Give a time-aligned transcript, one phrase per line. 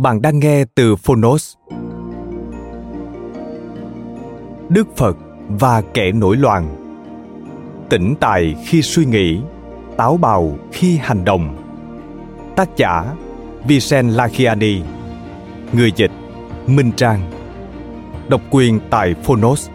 [0.00, 1.54] Bạn đang nghe từ Phonos.
[4.68, 5.16] Đức Phật
[5.48, 6.76] và kẻ nổi loạn.
[7.88, 9.40] Tỉnh tài khi suy nghĩ,
[9.96, 11.56] táo bạo khi hành động.
[12.56, 13.14] Tác giả
[13.64, 14.82] Vicen Lakhiani
[15.72, 16.12] Người dịch
[16.66, 17.20] Minh Trang.
[18.28, 19.68] Độc quyền tại Phonos.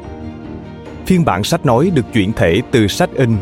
[1.05, 3.37] Phiên bản sách nói được chuyển thể từ sách in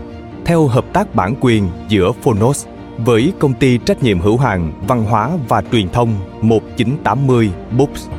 [0.46, 5.04] theo hợp tác bản quyền giữa Phonos với công ty trách nhiệm hữu hạn văn
[5.04, 8.10] hóa và truyền thông 1980 Books.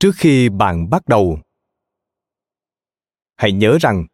[0.00, 1.38] Trước khi bạn bắt đầu,
[3.36, 4.06] hãy nhớ rằng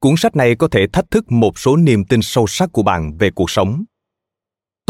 [0.00, 3.16] cuốn sách này có thể thách thức một số niềm tin sâu sắc của bạn
[3.18, 3.84] về cuộc sống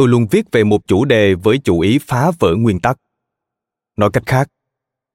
[0.01, 2.97] tôi luôn viết về một chủ đề với chủ ý phá vỡ nguyên tắc.
[3.97, 4.49] Nói cách khác,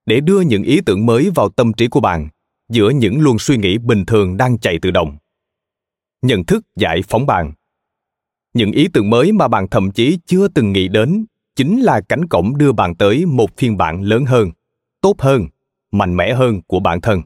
[0.06, 2.30] để đưa những ý tưởng mới vào tâm trí của bạn,
[2.70, 5.18] giữa những luồng suy nghĩ bình thường đang chạy tự động.
[6.22, 7.54] Nhận thức giải phóng bạn.
[8.54, 11.26] Những ý tưởng mới mà bạn thậm chí chưa từng nghĩ đến
[11.56, 14.52] chính là cánh cổng đưa bạn tới một phiên bản lớn hơn,
[15.02, 15.48] tốt hơn,
[15.92, 17.22] mạnh mẽ hơn của bản thân.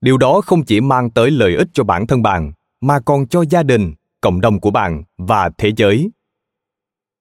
[0.00, 3.44] Điều đó không chỉ mang tới lợi ích cho bản thân bạn, mà còn cho
[3.50, 6.10] gia đình, cộng đồng của bạn và thế giới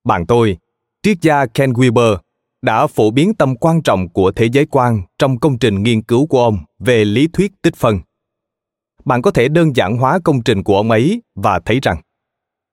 [0.04, 0.58] bạn tôi,
[1.04, 2.18] triết gia Ken Weber,
[2.62, 6.28] đã phổ biến tầm quan trọng của thế giới quan trong công trình nghiên cứu
[6.28, 8.00] của ông về lý thuyết tích phân.
[9.06, 12.02] Bạn có thể đơn giản hóa công trình của ông ấy và thấy rằng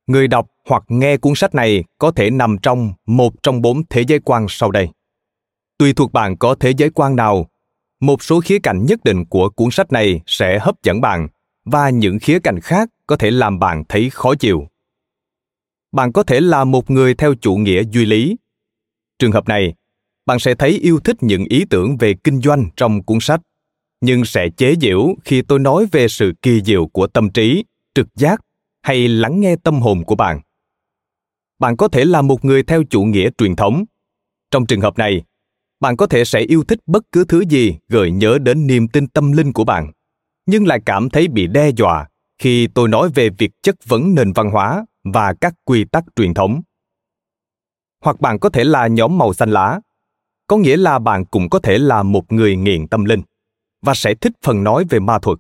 [0.07, 4.05] người đọc hoặc nghe cuốn sách này có thể nằm trong một trong bốn thế
[4.09, 4.89] giới quan sau đây.
[5.79, 7.47] Tùy thuộc bạn có thế giới quan nào,
[8.01, 11.29] một số khía cạnh nhất định của cuốn sách này sẽ hấp dẫn bạn
[11.65, 14.67] và những khía cạnh khác có thể làm bạn thấy khó chịu
[15.93, 18.37] bạn có thể là một người theo chủ nghĩa duy lý.
[19.19, 19.75] Trường hợp này,
[20.27, 23.41] bạn sẽ thấy yêu thích những ý tưởng về kinh doanh trong cuốn sách,
[24.01, 28.07] nhưng sẽ chế giễu khi tôi nói về sự kỳ diệu của tâm trí, trực
[28.15, 28.41] giác
[28.83, 30.41] hay lắng nghe tâm hồn của bạn.
[31.59, 33.85] Bạn có thể là một người theo chủ nghĩa truyền thống.
[34.51, 35.23] Trong trường hợp này,
[35.81, 39.07] bạn có thể sẽ yêu thích bất cứ thứ gì gợi nhớ đến niềm tin
[39.07, 39.93] tâm linh của bạn,
[40.47, 42.07] nhưng lại cảm thấy bị đe dọa
[42.39, 46.35] khi tôi nói về việc chất vấn nền văn hóa và các quy tắc truyền
[46.35, 46.61] thống.
[48.05, 49.81] Hoặc bạn có thể là nhóm màu xanh lá.
[50.47, 53.23] Có nghĩa là bạn cũng có thể là một người nghiện tâm linh
[53.83, 55.39] và sẽ thích phần nói về ma thuật,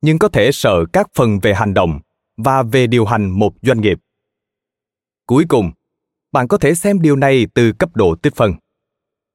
[0.00, 2.00] nhưng có thể sợ các phần về hành động
[2.36, 3.98] và về điều hành một doanh nghiệp.
[5.26, 5.70] Cuối cùng,
[6.32, 8.52] bạn có thể xem điều này từ cấp độ tích phân.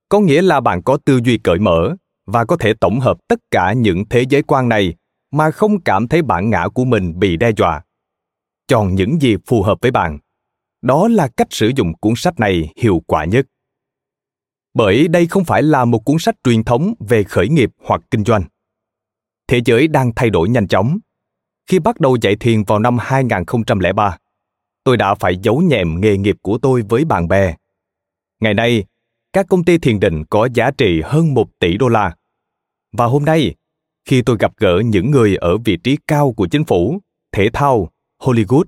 [0.10, 1.96] Có nghĩa là bạn có tư duy cởi mở
[2.26, 4.96] và có thể tổng hợp tất cả những thế giới quan này
[5.32, 7.82] mà không cảm thấy bản ngã của mình bị đe dọa
[8.72, 10.20] chọn những gì phù hợp với bạn
[10.82, 13.46] đó là cách sử dụng cuốn sách này hiệu quả nhất
[14.74, 18.24] bởi đây không phải là một cuốn sách truyền thống về khởi nghiệp hoặc kinh
[18.24, 18.44] doanh.
[19.48, 20.98] Thế giới đang thay đổi nhanh chóng.
[21.68, 24.18] Khi bắt đầu dạy thiền vào năm 2003,
[24.84, 27.56] tôi đã phải giấu nhẹm nghề nghiệp của tôi với bạn bè.
[28.40, 28.86] Ngày nay,
[29.34, 32.16] các công ty thiền định có giá trị hơn một tỷ đô la.
[32.92, 33.56] Và hôm nay,
[34.06, 37.00] khi tôi gặp gỡ những người ở vị trí cao của chính phủ,
[37.32, 37.91] thể thao,
[38.22, 38.64] Hollywood,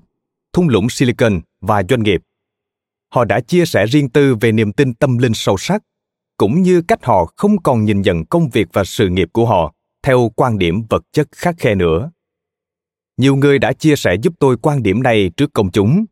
[0.53, 2.21] thung lũng Silicon và doanh nghiệp.
[3.13, 5.83] Họ đã chia sẻ riêng tư về niềm tin tâm linh sâu sắc,
[6.37, 9.73] cũng như cách họ không còn nhìn nhận công việc và sự nghiệp của họ
[10.03, 12.11] theo quan điểm vật chất khắc khe nữa.
[13.17, 16.05] Nhiều người đã chia sẻ giúp tôi quan điểm này trước công chúng.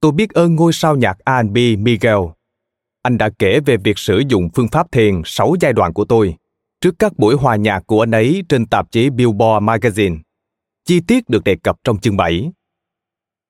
[0.00, 2.18] Tôi biết ơn ngôi sao nhạc R&B Miguel.
[3.02, 6.36] Anh đã kể về việc sử dụng phương pháp thiền 6 giai đoạn của tôi
[6.80, 10.18] trước các buổi hòa nhạc của anh ấy trên tạp chí Billboard Magazine.
[10.84, 12.50] Chi tiết được đề cập trong chương 7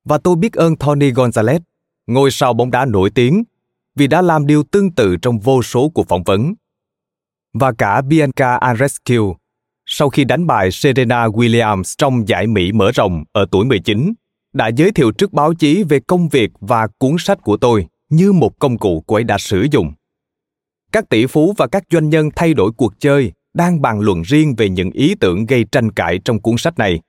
[0.05, 1.61] và tôi biết ơn Tony Gonzalez,
[2.07, 3.45] ngôi sao bóng đá nổi tiếng
[3.97, 6.55] vì đã làm điều tương tự trong vô số cuộc phỏng vấn.
[7.53, 9.37] Và cả Bianca Andreescu,
[9.87, 14.13] sau khi đánh bại Serena Williams trong giải Mỹ mở rộng ở tuổi 19,
[14.53, 18.33] đã giới thiệu trước báo chí về công việc và cuốn sách của tôi như
[18.33, 19.93] một công cụ cô ấy đã sử dụng.
[20.93, 24.55] Các tỷ phú và các doanh nhân thay đổi cuộc chơi đang bàn luận riêng
[24.57, 27.01] về những ý tưởng gây tranh cãi trong cuốn sách này.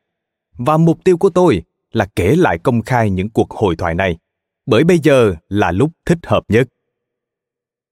[0.58, 1.64] Và mục tiêu của tôi
[1.96, 4.18] là kể lại công khai những cuộc hội thoại này,
[4.66, 6.68] bởi bây giờ là lúc thích hợp nhất.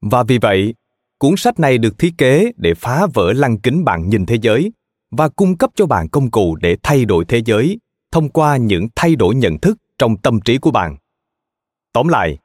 [0.01, 0.73] Và vì vậy,
[1.17, 4.71] cuốn sách này được thiết kế để phá vỡ lăng kính bạn nhìn thế giới
[5.11, 7.79] và cung cấp cho bạn công cụ để thay đổi thế giới
[8.11, 10.97] thông qua những thay đổi nhận thức trong tâm trí của bạn.
[11.93, 12.37] Tóm lại,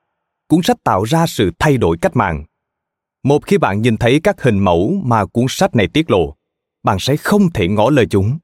[0.49, 2.45] cuốn sách tạo ra sự thay đổi cách mạng.
[3.23, 6.37] Một khi bạn nhìn thấy các hình mẫu mà cuốn sách này tiết lộ,
[6.83, 8.39] bạn sẽ không thể ngỏ lời chúng.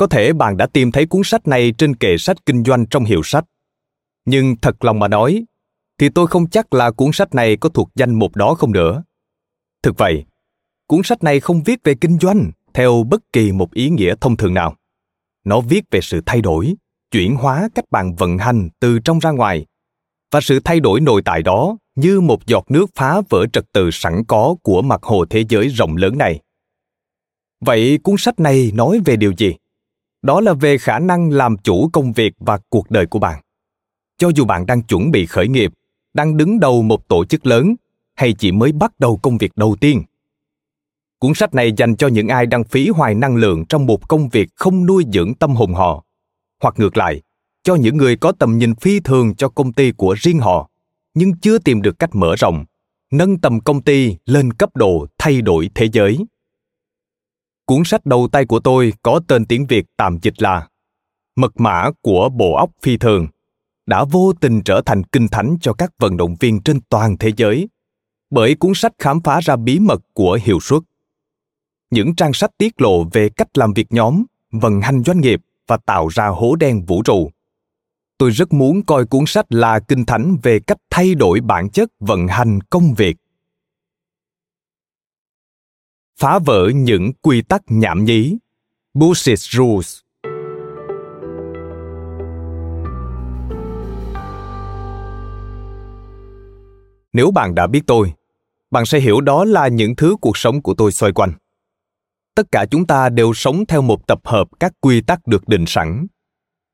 [0.00, 3.04] Có thể bạn đã tìm thấy cuốn sách này trên kệ sách kinh doanh trong
[3.04, 3.44] hiệu sách.
[4.24, 5.44] Nhưng thật lòng mà nói,
[5.98, 9.02] thì tôi không chắc là cuốn sách này có thuộc danh mục đó không nữa.
[9.82, 10.24] Thực vậy,
[10.86, 14.36] cuốn sách này không viết về kinh doanh theo bất kỳ một ý nghĩa thông
[14.36, 14.76] thường nào.
[15.44, 16.74] Nó viết về sự thay đổi,
[17.10, 19.66] chuyển hóa cách bạn vận hành từ trong ra ngoài
[20.32, 23.90] và sự thay đổi nội tại đó như một giọt nước phá vỡ trật tự
[23.90, 26.40] sẵn có của mặt hồ thế giới rộng lớn này.
[27.60, 29.54] Vậy cuốn sách này nói về điều gì?
[30.22, 33.42] Đó là về khả năng làm chủ công việc và cuộc đời của bạn.
[34.18, 35.72] Cho dù bạn đang chuẩn bị khởi nghiệp,
[36.14, 37.74] đang đứng đầu một tổ chức lớn
[38.14, 40.02] hay chỉ mới bắt đầu công việc đầu tiên.
[41.18, 44.28] Cuốn sách này dành cho những ai đang phí hoài năng lượng trong một công
[44.28, 46.04] việc không nuôi dưỡng tâm hồn họ,
[46.62, 47.22] hoặc ngược lại,
[47.62, 50.70] cho những người có tầm nhìn phi thường cho công ty của riêng họ,
[51.14, 52.64] nhưng chưa tìm được cách mở rộng,
[53.10, 56.18] nâng tầm công ty lên cấp độ thay đổi thế giới.
[57.70, 60.68] Cuốn sách đầu tay của tôi có tên tiếng Việt tạm dịch là
[61.36, 63.26] Mật mã của bộ óc phi thường
[63.86, 67.32] đã vô tình trở thành kinh thánh cho các vận động viên trên toàn thế
[67.36, 67.68] giới
[68.30, 70.82] bởi cuốn sách khám phá ra bí mật của hiệu suất.
[71.90, 75.76] Những trang sách tiết lộ về cách làm việc nhóm, vận hành doanh nghiệp và
[75.76, 77.30] tạo ra hố đen vũ trụ.
[78.18, 81.88] Tôi rất muốn coi cuốn sách là kinh thánh về cách thay đổi bản chất
[82.00, 83.16] vận hành công việc.
[86.20, 88.36] Phá vỡ những quy tắc nhảm nhí.
[88.94, 89.98] Bullshit Rules
[97.12, 98.12] Nếu bạn đã biết tôi,
[98.70, 101.32] bạn sẽ hiểu đó là những thứ cuộc sống của tôi xoay quanh.
[102.34, 105.64] Tất cả chúng ta đều sống theo một tập hợp các quy tắc được định
[105.66, 106.06] sẵn.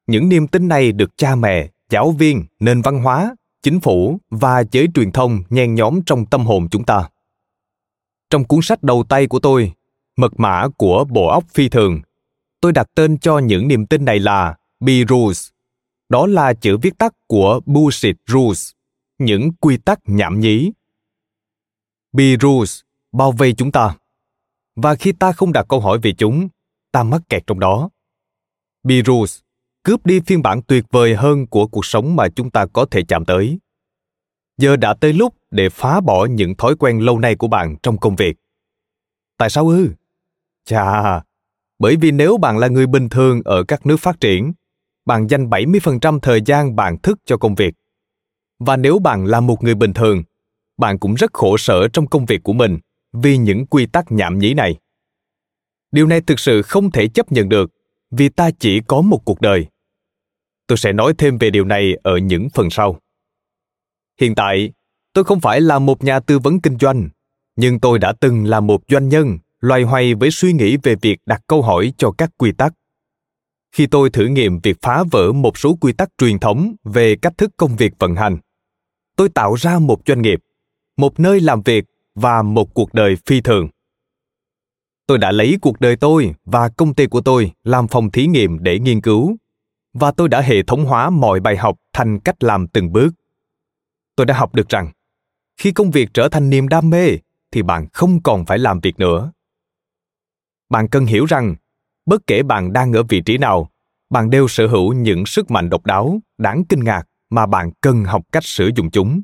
[0.07, 4.65] Những niềm tin này được cha mẹ, giáo viên, nền văn hóa, chính phủ và
[4.73, 7.09] giới truyền thông nhen nhóm trong tâm hồn chúng ta.
[8.31, 9.73] Trong cuốn sách đầu tay của tôi,
[10.17, 12.01] Mật mã của bộ óc phi thường,
[12.61, 15.49] tôi đặt tên cho những niềm tin này là B Rules.
[16.09, 18.71] Đó là chữ viết tắt của Bullshit Rules
[19.19, 20.73] những quy tắc nhảm nhí.
[22.13, 22.81] Be rules
[23.13, 23.97] bao vây chúng ta.
[24.77, 26.49] Và khi ta không đặt câu hỏi về chúng,
[26.93, 27.91] ta mắc kẹt trong đó.
[28.83, 29.41] Be rules
[29.83, 33.03] cướp đi phiên bản tuyệt vời hơn của cuộc sống mà chúng ta có thể
[33.09, 33.59] chạm tới.
[34.59, 37.99] Giờ đã tới lúc để phá bỏ những thói quen lâu nay của bạn trong
[37.99, 38.37] công việc.
[39.39, 39.89] Tại sao ư?
[40.65, 41.23] Chà,
[41.79, 44.53] bởi vì nếu bạn là người bình thường ở các nước phát triển,
[45.07, 47.75] bạn dành 70% thời gian bạn thức cho công việc
[48.59, 50.23] và nếu bạn là một người bình thường
[50.77, 52.79] bạn cũng rất khổ sở trong công việc của mình
[53.13, 54.77] vì những quy tắc nhảm nhí này
[55.93, 57.71] điều này thực sự không thể chấp nhận được
[58.11, 59.67] vì ta chỉ có một cuộc đời
[60.67, 63.01] tôi sẽ nói thêm về điều này ở những phần sau
[64.21, 64.73] hiện tại,
[65.13, 67.09] tôi không phải là một nhà tư vấn kinh doanh,
[67.57, 71.19] nhưng tôi đã từng là một doanh nhân, loay hoay với suy nghĩ về việc
[71.27, 72.73] đặt câu hỏi cho các quy tắc.
[73.73, 77.39] Khi tôi thử nghiệm việc phá vỡ một số quy tắc truyền thống về cách
[77.39, 78.39] thức công việc vận hành,
[79.17, 80.41] tôi tạo ra một doanh nghiệp,
[80.97, 83.69] một nơi làm việc và một cuộc đời phi thường.
[85.07, 88.63] Tôi đã lấy cuộc đời tôi và công ty của tôi làm phòng thí nghiệm
[88.63, 89.37] để nghiên cứu,
[89.93, 93.11] và tôi đã hệ thống hóa mọi bài học thành cách làm từng bước
[94.17, 94.91] tôi đã học được rằng,
[95.57, 97.19] khi công việc trở thành niềm đam mê,
[97.51, 99.33] thì bạn không còn phải làm việc nữa.
[100.69, 101.55] Bạn cần hiểu rằng,
[102.07, 103.71] bất kể bạn đang ở vị trí nào,
[104.11, 108.05] bạn đều sở hữu những sức mạnh độc đáo, đáng kinh ngạc mà bạn cần
[108.05, 109.23] học cách sử dụng chúng.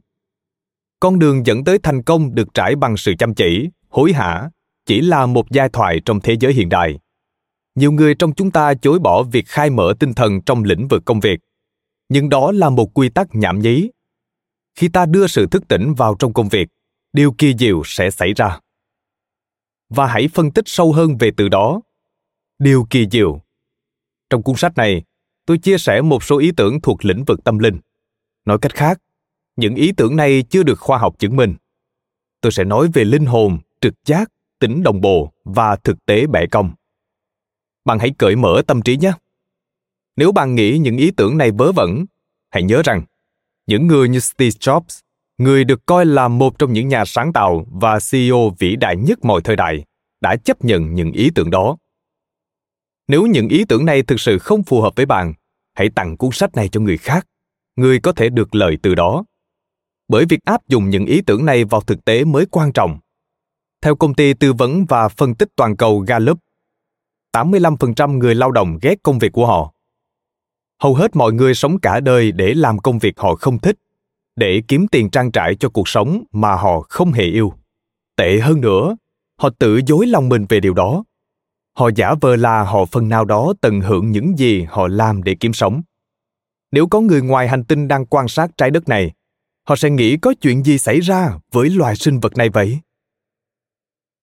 [1.00, 4.50] Con đường dẫn tới thành công được trải bằng sự chăm chỉ, hối hả,
[4.86, 6.98] chỉ là một giai thoại trong thế giới hiện đại.
[7.74, 11.02] Nhiều người trong chúng ta chối bỏ việc khai mở tinh thần trong lĩnh vực
[11.04, 11.40] công việc,
[12.08, 13.90] nhưng đó là một quy tắc nhảm nhí
[14.74, 16.68] khi ta đưa sự thức tỉnh vào trong công việc,
[17.12, 18.60] điều kỳ diệu sẽ xảy ra.
[19.88, 21.80] Và hãy phân tích sâu hơn về từ đó.
[22.58, 23.40] Điều kỳ diệu.
[24.30, 25.02] Trong cuốn sách này,
[25.46, 27.78] tôi chia sẻ một số ý tưởng thuộc lĩnh vực tâm linh.
[28.44, 28.98] Nói cách khác,
[29.56, 31.54] những ý tưởng này chưa được khoa học chứng minh.
[32.40, 36.46] Tôi sẽ nói về linh hồn, trực giác, tính đồng bộ và thực tế bẻ
[36.46, 36.72] cong.
[37.84, 39.12] Bạn hãy cởi mở tâm trí nhé.
[40.16, 42.04] Nếu bạn nghĩ những ý tưởng này vớ vẩn,
[42.50, 43.02] hãy nhớ rằng
[43.72, 45.00] những người như steve jobs
[45.38, 49.24] người được coi là một trong những nhà sáng tạo và ceo vĩ đại nhất
[49.24, 49.84] mọi thời đại
[50.20, 51.76] đã chấp nhận những ý tưởng đó
[53.08, 55.32] nếu những ý tưởng này thực sự không phù hợp với bạn
[55.74, 57.26] hãy tặng cuốn sách này cho người khác
[57.76, 59.24] người có thể được lợi từ đó
[60.08, 62.98] bởi việc áp dụng những ý tưởng này vào thực tế mới quan trọng.
[63.82, 66.38] Theo công ty tư vấn và phân tích toàn cầu Gallup,
[67.36, 69.72] 85% người lao động ghét công việc của họ.
[70.82, 73.78] Hầu hết mọi người sống cả đời để làm công việc họ không thích,
[74.36, 77.52] để kiếm tiền trang trải cho cuộc sống mà họ không hề yêu.
[78.16, 78.96] Tệ hơn nữa,
[79.38, 81.04] họ tự dối lòng mình về điều đó.
[81.76, 85.36] Họ giả vờ là họ phần nào đó tận hưởng những gì họ làm để
[85.40, 85.82] kiếm sống.
[86.72, 89.12] Nếu có người ngoài hành tinh đang quan sát trái đất này,
[89.68, 92.78] họ sẽ nghĩ có chuyện gì xảy ra với loài sinh vật này vậy?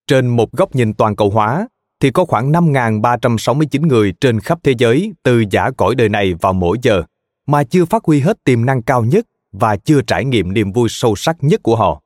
[0.08, 1.68] Trên một góc nhìn toàn cầu hóa,
[2.00, 6.54] thì có khoảng 5.369 người trên khắp thế giới từ giả cõi đời này vào
[6.54, 7.04] mỗi giờ,
[7.48, 10.90] mà chưa phát huy hết tiềm năng cao nhất và chưa trải nghiệm niềm vui
[10.90, 12.02] sâu sắc nhất của họ.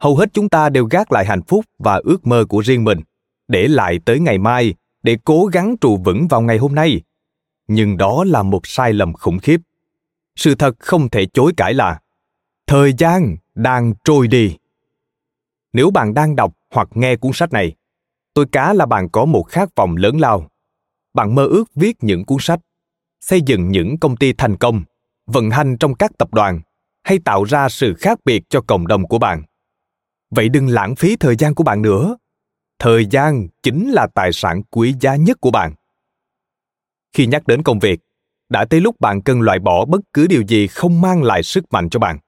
[0.00, 3.00] Hầu hết chúng ta đều gác lại hạnh phúc và ước mơ của riêng mình,
[3.48, 7.00] để lại tới ngày mai để cố gắng trụ vững vào ngày hôm nay.
[7.68, 9.60] Nhưng đó là một sai lầm khủng khiếp.
[10.36, 12.00] Sự thật không thể chối cãi là
[12.66, 14.56] thời gian đang trôi đi
[15.72, 17.74] nếu bạn đang đọc hoặc nghe cuốn sách này
[18.34, 20.48] tôi cá là bạn có một khát vọng lớn lao.
[21.14, 22.60] Bạn mơ ước viết những cuốn sách,
[23.20, 24.82] xây dựng những công ty thành công,
[25.26, 26.60] vận hành trong các tập đoàn,
[27.04, 29.42] hay tạo ra sự khác biệt cho cộng đồng của bạn.
[30.30, 32.16] Vậy đừng lãng phí thời gian của bạn nữa.
[32.78, 35.74] Thời gian chính là tài sản quý giá nhất của bạn.
[37.12, 38.00] Khi nhắc đến công việc,
[38.48, 41.64] đã tới lúc bạn cần loại bỏ bất cứ điều gì không mang lại sức
[41.70, 42.18] mạnh cho bạn.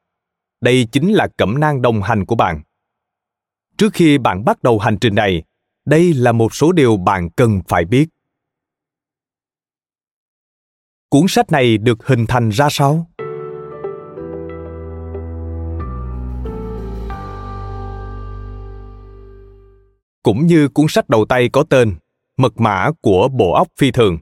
[0.61, 2.63] Đây chính là cẩm nang đồng hành của bạn.
[3.77, 5.43] Trước khi bạn bắt đầu hành trình này
[5.85, 8.09] đây là một số điều bạn cần phải biết.
[11.09, 13.07] Cuốn sách này được hình thành ra sao?
[20.23, 21.95] Cũng như cuốn sách đầu tay có tên,
[22.37, 24.19] mật mã của bộ óc phi thường.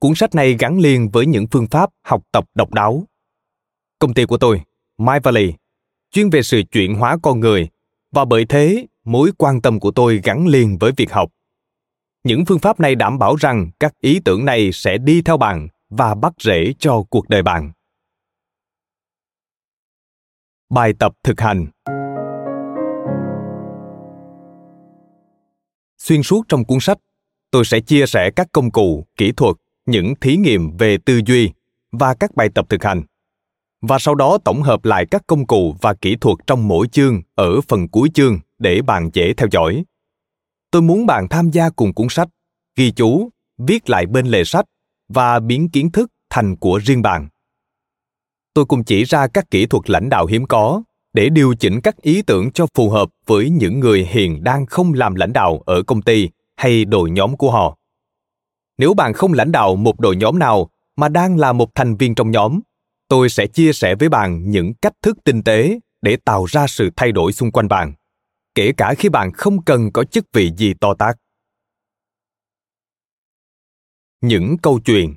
[0.00, 3.04] Cuốn sách này gắn liền với những phương pháp học tập độc đáo.
[3.98, 4.62] Công ty của tôi,
[4.98, 5.52] my valley,
[6.10, 7.68] chuyên về sự chuyển hóa con người.
[8.12, 11.30] Và bởi thế mối quan tâm của tôi gắn liền với việc học.
[12.24, 15.68] Những phương pháp này đảm bảo rằng các ý tưởng này sẽ đi theo bạn
[15.90, 17.72] và bắt rễ cho cuộc đời bạn.
[20.70, 21.66] Bài tập thực hành.
[25.98, 26.98] Xuyên suốt trong cuốn sách,
[27.50, 31.50] tôi sẽ chia sẻ các công cụ, kỹ thuật, những thí nghiệm về tư duy
[31.92, 33.02] và các bài tập thực hành.
[33.80, 37.22] Và sau đó tổng hợp lại các công cụ và kỹ thuật trong mỗi chương
[37.34, 39.84] ở phần cuối chương để bạn dễ theo dõi.
[40.70, 42.28] Tôi muốn bạn tham gia cùng cuốn sách,
[42.76, 44.64] ghi chú, viết lại bên lề sách
[45.08, 47.28] và biến kiến thức thành của riêng bạn.
[48.54, 50.82] Tôi cũng chỉ ra các kỹ thuật lãnh đạo hiếm có
[51.12, 54.92] để điều chỉnh các ý tưởng cho phù hợp với những người hiện đang không
[54.92, 57.78] làm lãnh đạo ở công ty hay đội nhóm của họ.
[58.78, 62.14] Nếu bạn không lãnh đạo một đội nhóm nào mà đang là một thành viên
[62.14, 62.60] trong nhóm
[63.08, 66.90] tôi sẽ chia sẻ với bạn những cách thức tinh tế để tạo ra sự
[66.96, 67.92] thay đổi xung quanh bạn
[68.56, 71.16] kể cả khi bạn không cần có chức vị gì to tát.
[74.20, 75.14] Những câu chuyện.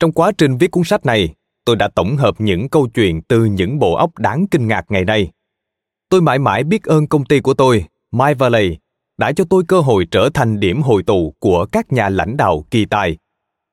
[0.00, 1.34] Trong quá trình viết cuốn sách này
[1.64, 5.04] tôi đã tổng hợp những câu chuyện từ những bộ óc đáng kinh ngạc ngày
[5.04, 5.32] nay.
[6.08, 8.76] Tôi mãi mãi biết ơn công ty của tôi my valley
[9.18, 12.64] đã cho tôi cơ hội trở thành điểm hội tụ của các nhà lãnh đạo
[12.70, 13.16] kỳ tài.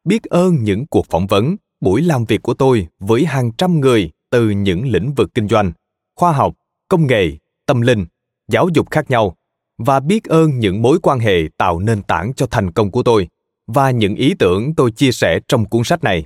[0.03, 4.11] Biết ơn những cuộc phỏng vấn, buổi làm việc của tôi với hàng trăm người
[4.33, 5.71] từ những lĩnh vực kinh doanh,
[6.15, 6.53] khoa học,
[6.87, 7.31] công nghệ,
[7.65, 8.05] tâm linh,
[8.47, 9.37] giáo dục khác nhau
[9.77, 13.27] và biết ơn những mối quan hệ tạo nền tảng cho thành công của tôi
[13.67, 16.25] và những ý tưởng tôi chia sẻ trong cuốn sách này.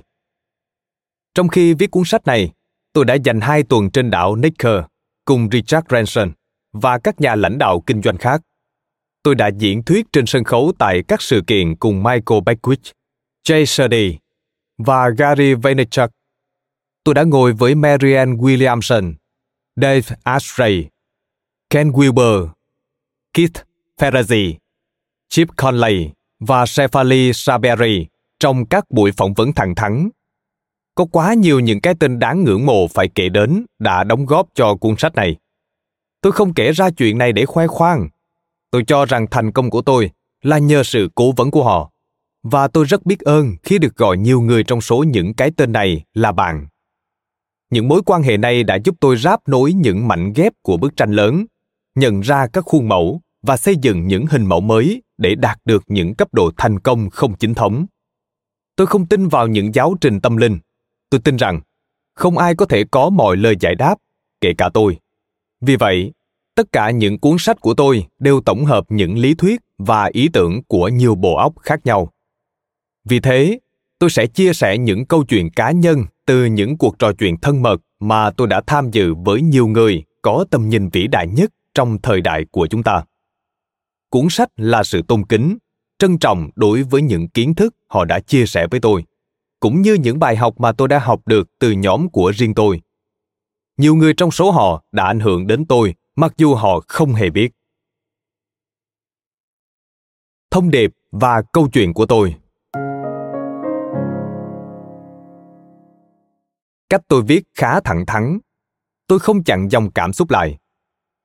[1.34, 2.52] Trong khi viết cuốn sách này,
[2.92, 4.82] tôi đã dành hai tuần trên đảo Nicker
[5.24, 6.32] cùng Richard Branson
[6.72, 8.40] và các nhà lãnh đạo kinh doanh khác.
[9.22, 12.92] Tôi đã diễn thuyết trên sân khấu tại các sự kiện cùng Michael Beckwith,
[13.48, 14.18] Jay Shetty
[14.78, 16.17] và Gary Vaynerchuk.
[17.08, 19.14] Tôi đã ngồi với Marianne Williamson,
[19.76, 20.86] Dave Asprey,
[21.70, 22.48] Ken Wilber,
[23.34, 23.52] Keith
[23.98, 24.54] Ferrazzi,
[25.28, 26.10] Chip Conley
[26.40, 28.06] và Shefali Saberi
[28.40, 30.08] trong các buổi phỏng vấn thẳng thắn.
[30.94, 34.48] Có quá nhiều những cái tên đáng ngưỡng mộ phải kể đến đã đóng góp
[34.54, 35.36] cho cuốn sách này.
[36.20, 38.08] Tôi không kể ra chuyện này để khoe khoang.
[38.70, 40.10] Tôi cho rằng thành công của tôi
[40.42, 41.90] là nhờ sự cố vấn của họ
[42.42, 45.72] và tôi rất biết ơn khi được gọi nhiều người trong số những cái tên
[45.72, 46.66] này là bạn
[47.70, 50.96] những mối quan hệ này đã giúp tôi ráp nối những mảnh ghép của bức
[50.96, 51.44] tranh lớn,
[51.94, 55.84] nhận ra các khuôn mẫu và xây dựng những hình mẫu mới để đạt được
[55.86, 57.86] những cấp độ thành công không chính thống.
[58.76, 60.58] Tôi không tin vào những giáo trình tâm linh.
[61.10, 61.60] Tôi tin rằng
[62.14, 63.94] không ai có thể có mọi lời giải đáp,
[64.40, 64.98] kể cả tôi.
[65.60, 66.12] Vì vậy,
[66.54, 70.28] tất cả những cuốn sách của tôi đều tổng hợp những lý thuyết và ý
[70.32, 72.12] tưởng của nhiều bộ óc khác nhau.
[73.04, 73.58] Vì thế
[73.98, 77.62] tôi sẽ chia sẻ những câu chuyện cá nhân từ những cuộc trò chuyện thân
[77.62, 81.50] mật mà tôi đã tham dự với nhiều người có tầm nhìn vĩ đại nhất
[81.74, 83.04] trong thời đại của chúng ta.
[84.10, 85.58] Cuốn sách là sự tôn kính,
[85.98, 89.04] trân trọng đối với những kiến thức họ đã chia sẻ với tôi,
[89.60, 92.80] cũng như những bài học mà tôi đã học được từ nhóm của riêng tôi.
[93.76, 97.30] Nhiều người trong số họ đã ảnh hưởng đến tôi, mặc dù họ không hề
[97.30, 97.52] biết.
[100.50, 102.34] Thông điệp và câu chuyện của tôi.
[106.90, 108.38] Cách tôi viết khá thẳng thắn
[109.06, 110.58] tôi không chặn dòng cảm xúc lại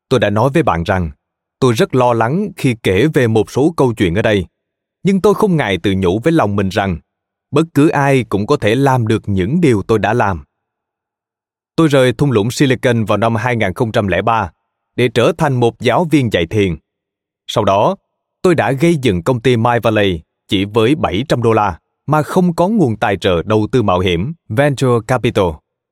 [0.10, 1.12] tôi đã nói với bạn rằng
[1.60, 4.46] tôi rất lo lắng khi kể về một số câu chuyện ở đây
[5.03, 6.98] nhưng tôi không ngại tự nhủ với lòng mình rằng
[7.53, 10.43] bất cứ ai cũng có thể làm được những điều tôi đã làm.
[11.75, 14.51] Tôi rời thung lũng Silicon vào năm 2003
[14.96, 16.75] để trở thành một giáo viên dạy thiền.
[17.48, 17.96] Sau đó,
[18.41, 22.55] tôi đã gây dựng công ty My Valley chỉ với 700 đô la mà không
[22.55, 25.45] có nguồn tài trợ đầu tư mạo hiểm, venture capital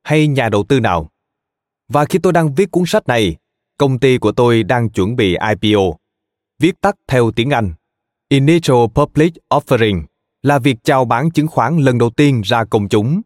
[0.03, 1.09] hay nhà đầu tư nào.
[1.87, 3.35] Và khi tôi đang viết cuốn sách này,
[3.77, 5.81] công ty của tôi đang chuẩn bị IPO,
[6.59, 7.73] viết tắt theo tiếng Anh,
[8.29, 10.03] Initial Public Offering
[10.43, 13.21] là việc chào bán chứng khoán lần đầu tiên ra công chúng.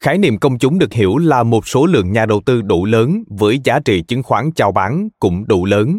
[0.00, 3.24] Khái niệm công chúng được hiểu là một số lượng nhà đầu tư đủ lớn
[3.28, 5.98] với giá trị chứng khoán chào bán cũng đủ lớn.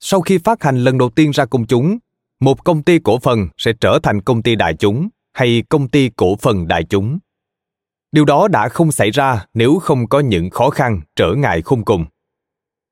[0.00, 1.98] Sau khi phát hành lần đầu tiên ra công chúng,
[2.40, 6.10] một công ty cổ phần sẽ trở thành công ty đại chúng hay công ty
[6.16, 7.18] cổ phần đại chúng.
[8.12, 11.84] Điều đó đã không xảy ra nếu không có những khó khăn, trở ngại khôn
[11.84, 12.04] cùng.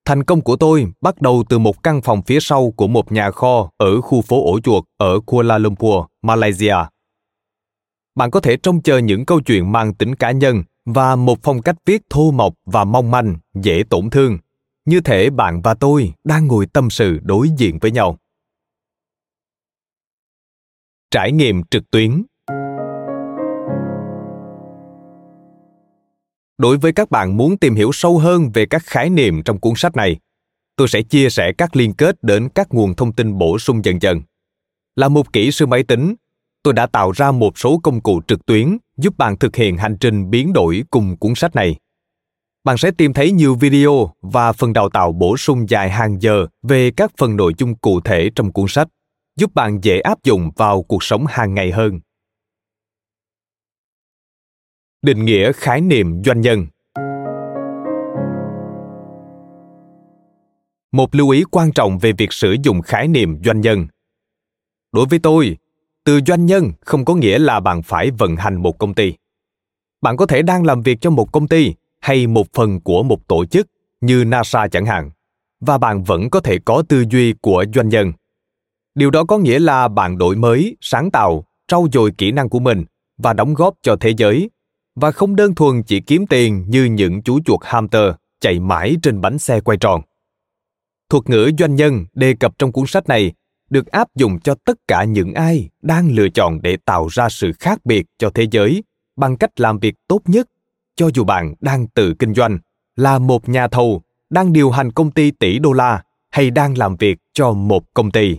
[0.04, 3.30] Thành công của tôi bắt đầu từ một căn phòng phía sau của một nhà
[3.30, 6.76] kho ở khu phố ổ chuột ở Kuala Lumpur, Malaysia.
[8.14, 11.62] Bạn có thể trông chờ những câu chuyện mang tính cá nhân và một phong
[11.62, 14.38] cách viết thô mộc và mong manh, dễ tổn thương.
[14.84, 18.18] Như thể bạn và tôi đang ngồi tâm sự đối diện với nhau.
[21.10, 22.22] Trải nghiệm trực tuyến
[26.62, 29.72] đối với các bạn muốn tìm hiểu sâu hơn về các khái niệm trong cuốn
[29.76, 30.16] sách này,
[30.76, 34.02] tôi sẽ chia sẻ các liên kết đến các nguồn thông tin bổ sung dần
[34.02, 34.20] dần.
[34.96, 36.14] Là một kỹ sư máy tính,
[36.62, 39.96] tôi đã tạo ra một số công cụ trực tuyến giúp bạn thực hiện hành
[40.00, 41.76] trình biến đổi cùng cuốn sách này.
[42.64, 46.46] Bạn sẽ tìm thấy nhiều video và phần đào tạo bổ sung dài hàng giờ
[46.62, 48.88] về các phần nội dung cụ thể trong cuốn sách,
[49.36, 52.00] giúp bạn dễ áp dụng vào cuộc sống hàng ngày hơn
[55.02, 56.66] định nghĩa khái niệm doanh nhân.
[60.92, 63.86] Một lưu ý quan trọng về việc sử dụng khái niệm doanh nhân.
[64.92, 65.56] Đối với tôi,
[66.04, 69.14] từ doanh nhân không có nghĩa là bạn phải vận hành một công ty.
[70.02, 73.28] Bạn có thể đang làm việc cho một công ty hay một phần của một
[73.28, 73.66] tổ chức
[74.00, 75.10] như nasa chẳng hạn,
[75.60, 78.12] và bạn vẫn có thể có tư duy của doanh nhân.
[78.94, 82.60] Điều đó có nghĩa là bạn đổi mới, sáng tạo, trau dồi kỹ năng của
[82.60, 82.84] mình
[83.18, 84.50] và đóng góp cho thế giới
[84.94, 89.20] và không đơn thuần chỉ kiếm tiền như những chú chuột hamster chạy mãi trên
[89.20, 90.02] bánh xe quay tròn.
[91.08, 93.32] Thuật ngữ doanh nhân đề cập trong cuốn sách này
[93.70, 97.52] được áp dụng cho tất cả những ai đang lựa chọn để tạo ra sự
[97.58, 98.84] khác biệt cho thế giới
[99.16, 100.48] bằng cách làm việc tốt nhất
[100.96, 102.58] cho dù bạn đang tự kinh doanh,
[102.96, 106.96] là một nhà thầu, đang điều hành công ty tỷ đô la hay đang làm
[106.96, 108.38] việc cho một công ty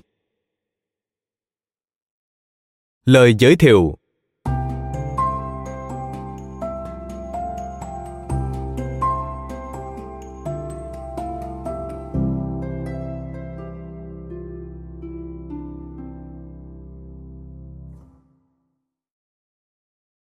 [3.05, 3.97] lời giới thiệu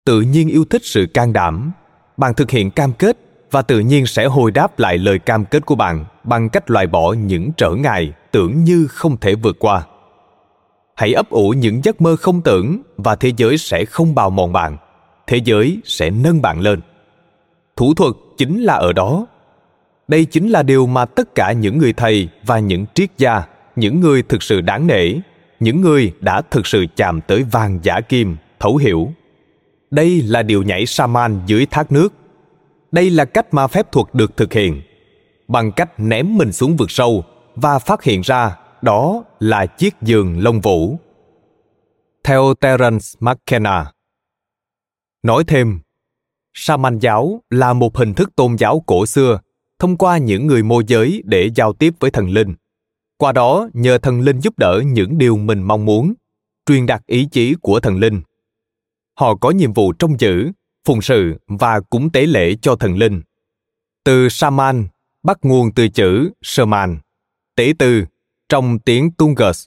[0.05, 1.71] tự nhiên yêu thích sự can đảm.
[2.17, 3.17] Bạn thực hiện cam kết
[3.51, 6.87] và tự nhiên sẽ hồi đáp lại lời cam kết của bạn bằng cách loại
[6.87, 9.85] bỏ những trở ngại tưởng như không thể vượt qua.
[10.95, 14.53] Hãy ấp ủ những giấc mơ không tưởng và thế giới sẽ không bào mòn
[14.53, 14.77] bạn,
[15.27, 16.81] thế giới sẽ nâng bạn lên.
[17.75, 19.27] Thủ thuật chính là ở đó.
[20.07, 23.43] Đây chính là điều mà tất cả những người thầy và những triết gia,
[23.75, 25.13] những người thực sự đáng nể,
[25.59, 29.11] những người đã thực sự chạm tới vàng giả kim, thấu hiểu
[29.95, 32.13] đây là điều nhảy saman dưới thác nước
[32.91, 34.81] đây là cách mà phép thuật được thực hiện
[35.47, 37.23] bằng cách ném mình xuống vực sâu
[37.55, 40.97] và phát hiện ra đó là chiếc giường lông vũ
[42.25, 43.91] theo Terence McKenna.
[45.23, 45.79] Nói thêm,
[46.53, 49.39] Saman giáo là một hình thức tôn giáo cổ xưa
[49.79, 52.55] thông qua những người môi giới để giao tiếp với thần linh.
[53.17, 56.13] Qua đó, nhờ thần linh giúp đỡ những điều mình mong muốn,
[56.65, 58.21] truyền đạt ý chí của thần linh.
[59.15, 60.51] Họ có nhiệm vụ trông giữ,
[60.85, 63.21] phụng sự và cúng tế lễ cho thần linh.
[64.03, 64.87] Từ Saman
[65.23, 66.99] bắt nguồn từ chữ Saman,
[67.55, 68.05] tế tư,
[68.49, 69.65] trong tiếng Tungus.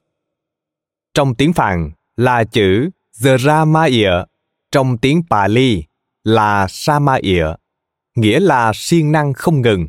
[1.14, 4.26] Trong tiếng Phạn là chữ Zramaya,
[4.72, 5.84] trong tiếng Pali
[6.24, 7.56] là Samaya,
[8.14, 9.88] nghĩa là siêng năng không ngừng.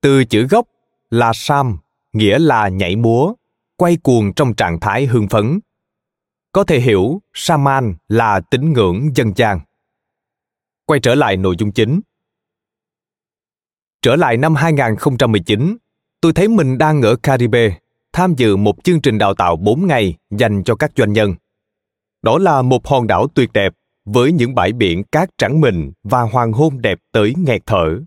[0.00, 0.66] Từ chữ gốc
[1.10, 1.78] là Sam,
[2.12, 3.34] nghĩa là nhảy múa,
[3.76, 5.60] quay cuồng trong trạng thái hưng phấn.
[6.52, 9.60] Có thể hiểu Saman là tín ngưỡng dân gian.
[10.86, 12.00] Quay trở lại nội dung chính.
[14.02, 15.76] Trở lại năm 2019,
[16.20, 17.78] tôi thấy mình đang ở Caribe,
[18.12, 21.34] tham dự một chương trình đào tạo 4 ngày dành cho các doanh nhân.
[22.22, 23.72] Đó là một hòn đảo tuyệt đẹp
[24.04, 28.00] với những bãi biển cát trắng mịn và hoàng hôn đẹp tới nghẹt thở.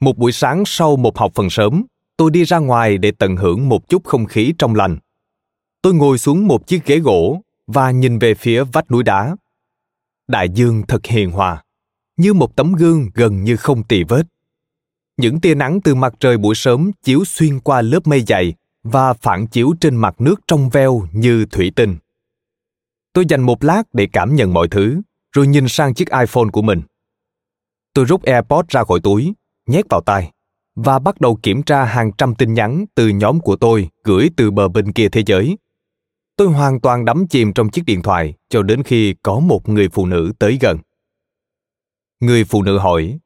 [0.00, 1.84] Một buổi sáng sau một học phần sớm,
[2.16, 4.98] tôi đi ra ngoài để tận hưởng một chút không khí trong lành.
[5.84, 9.36] Tôi ngồi xuống một chiếc ghế gỗ và nhìn về phía vách núi đá.
[10.28, 11.62] Đại dương thật hiền hòa,
[12.16, 14.22] như một tấm gương gần như không tì vết.
[15.16, 19.12] Những tia nắng từ mặt trời buổi sớm chiếu xuyên qua lớp mây dày và
[19.12, 21.96] phản chiếu trên mặt nước trong veo như thủy tinh.
[23.12, 25.00] Tôi dành một lát để cảm nhận mọi thứ,
[25.32, 26.82] rồi nhìn sang chiếc iPhone của mình.
[27.94, 29.34] Tôi rút AirPods ra khỏi túi,
[29.66, 30.30] nhét vào tai
[30.74, 34.50] và bắt đầu kiểm tra hàng trăm tin nhắn từ nhóm của tôi gửi từ
[34.50, 35.56] bờ bên kia thế giới.
[36.36, 39.88] Tôi hoàn toàn đắm chìm trong chiếc điện thoại cho đến khi có một người
[39.88, 40.78] phụ nữ tới gần.
[42.20, 43.18] Người phụ nữ hỏi,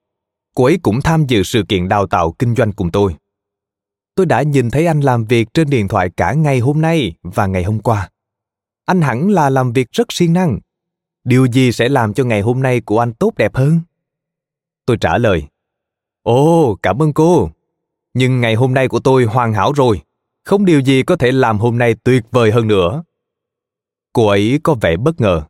[0.54, 3.16] cô ấy cũng tham dự sự kiện đào tạo kinh doanh cùng tôi.
[4.14, 7.46] Tôi đã nhìn thấy anh làm việc trên điện thoại cả ngày hôm nay và
[7.46, 8.10] ngày hôm qua.
[8.84, 10.58] Anh hẳn là làm việc rất siêng năng.
[11.24, 13.80] Điều gì sẽ làm cho ngày hôm nay của anh tốt đẹp hơn?
[14.86, 15.48] Tôi trả lời,
[16.22, 17.50] Ồ, cảm ơn cô.
[18.14, 20.00] Nhưng ngày hôm nay của tôi hoàn hảo rồi.
[20.48, 23.02] Không điều gì có thể làm hôm nay tuyệt vời hơn nữa.
[24.12, 25.42] Cô ấy có vẻ bất ngờ.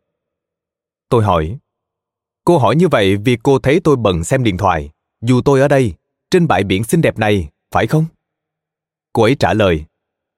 [1.08, 1.58] Tôi hỏi,
[2.44, 5.68] cô hỏi như vậy vì cô thấy tôi bận xem điện thoại, dù tôi ở
[5.68, 5.92] đây,
[6.30, 8.04] trên bãi biển xinh đẹp này, phải không?
[9.12, 9.84] Cô ấy trả lời,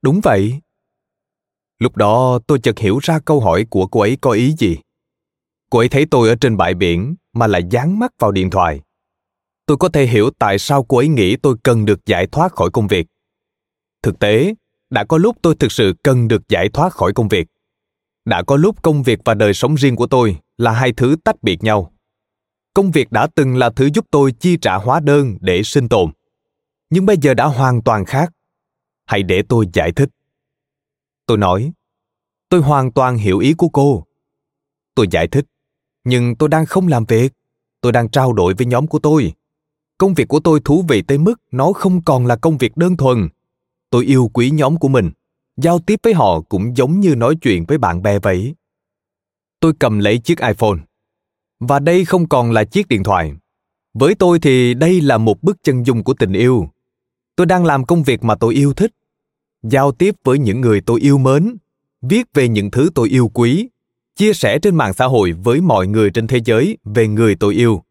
[0.03, 0.61] đúng vậy.
[1.79, 4.77] Lúc đó tôi chợt hiểu ra câu hỏi của cô ấy có ý gì.
[5.71, 8.81] Cô ấy thấy tôi ở trên bãi biển mà lại dán mắt vào điện thoại
[9.71, 12.71] tôi có thể hiểu tại sao cô ấy nghĩ tôi cần được giải thoát khỏi
[12.71, 13.07] công việc
[14.03, 14.55] thực tế,
[14.91, 17.47] đã có lúc tôi thực sự cần được giải thoát khỏi công việc.
[18.25, 21.43] Đã có lúc công việc và đời sống riêng của tôi là hai thứ tách
[21.43, 21.93] biệt nhau.
[22.75, 26.11] Công việc đã từng là thứ giúp tôi chi trả hóa đơn để sinh tồn,
[26.91, 28.33] nhưng bây giờ đã hoàn toàn khác.
[29.07, 30.09] Hãy để tôi giải thích.
[31.27, 31.73] Tôi nói,
[32.49, 34.07] tôi hoàn toàn hiểu ý của cô.
[34.95, 35.45] Tôi giải thích,
[36.05, 37.33] nhưng tôi đang không làm việc.
[37.81, 39.33] Tôi đang trao đổi với nhóm của tôi.
[39.99, 42.97] Công việc của tôi thú vị tới mức nó không còn là công việc đơn
[42.97, 43.29] thuần
[43.91, 45.11] tôi yêu quý nhóm của mình.
[45.57, 48.55] Giao tiếp với họ cũng giống như nói chuyện với bạn bè vậy.
[49.61, 50.79] Tôi cầm lấy chiếc iphone.
[51.61, 53.33] Và đây không còn là chiếc điện thoại.
[53.95, 56.69] Với tôi thì đây là một bức chân dung của tình yêu.
[57.37, 58.91] Tôi đang làm công việc mà tôi yêu thích.
[59.63, 61.57] Giao tiếp với những người tôi yêu mến.
[62.03, 63.69] Viết về những thứ tôi yêu quý.
[64.17, 67.55] Chia sẻ trên mạng xã hội với mọi người trên thế giới về người tôi
[67.55, 67.83] yêu.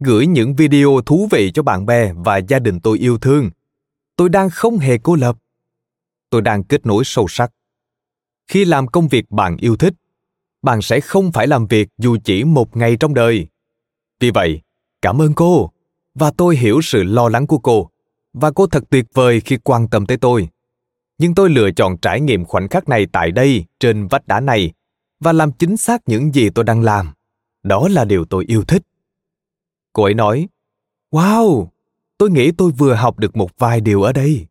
[0.00, 3.50] Gửi những video thú vị cho bạn bè và gia đình tôi yêu thương.
[4.16, 5.36] Tôi đang không hề cô lập
[6.34, 7.52] tôi đang kết nối sâu sắc.
[8.48, 9.94] Khi làm công việc bạn yêu thích
[10.62, 13.46] bạn sẽ không phải làm việc dù chỉ một ngày trong đời.
[14.20, 14.60] Vì vậy
[15.02, 15.70] cảm ơn cô
[16.14, 17.90] và tôi hiểu sự lo lắng của cô
[18.32, 20.48] và cô thật tuyệt vời khi quan tâm tới tôi.
[21.18, 24.72] Nhưng tôi lựa chọn trải nghiệm khoảnh khắc này tại đây trên vách đá này
[25.20, 27.12] và làm chính xác những gì tôi đang làm.
[27.62, 28.82] Đó là điều tôi yêu thích.
[29.92, 30.48] Cô ấy nói,
[31.10, 31.66] Wow,
[32.18, 34.46] tôi nghĩ tôi vừa học được một vài điều ở đây.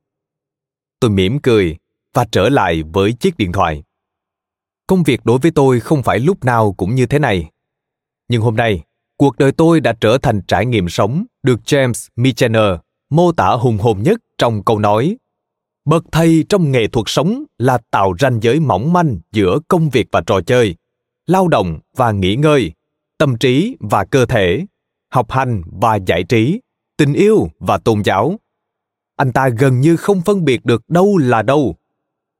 [1.03, 1.77] Tôi mỉm cười
[2.13, 3.83] và trở lại với chiếc điện thoại.
[4.87, 7.49] Công việc đối với tôi không phải lúc nào cũng như thế này.
[8.27, 8.83] Nhưng hôm nay,
[9.17, 13.77] cuộc đời tôi đã trở thành trải nghiệm sống được James Michener mô tả hùng
[13.77, 15.17] hồn nhất trong câu nói
[15.85, 20.07] Bậc thầy trong nghệ thuật sống là tạo ranh giới mỏng manh giữa công việc
[20.11, 20.75] và trò chơi,
[21.25, 22.71] lao động và nghỉ ngơi,
[23.17, 24.65] tâm trí và cơ thể,
[25.09, 26.59] học hành và giải trí,
[26.97, 28.39] tình yêu và tôn giáo.
[29.15, 31.75] Anh ta gần như không phân biệt được đâu là đâu.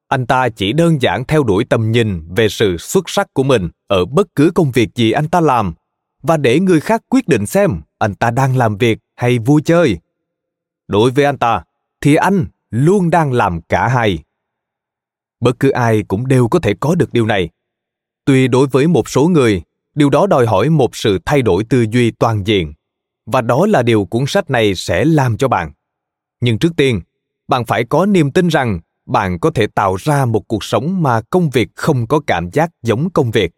[0.08, 3.70] Anh ta chỉ đơn giản theo đuổi tầm nhìn về sự xuất sắc của mình
[3.88, 5.74] ở bất cứ công việc gì anh ta làm,
[6.22, 9.98] và để người khác quyết định xem anh ta đang làm việc hay vui chơi.
[10.88, 11.64] Đối với anh ta,
[12.02, 14.20] thì anh luôn đang làm cả hai.
[15.40, 17.50] Bất cứ ai cũng đều có thể có được điều này.
[18.26, 19.62] tuy đối với một số người,
[19.96, 22.74] điều đó đòi hỏi một sự thay đổi tư duy toàn diện,
[23.26, 25.72] và đó là điều cuốn sách này sẽ làm cho bạn
[26.44, 27.02] nhưng trước tiên,
[27.48, 31.22] bạn phải có niềm tin rằng bạn có thể tạo ra một cuộc sống mà
[31.22, 33.52] công việc không có cảm giác giống công việc.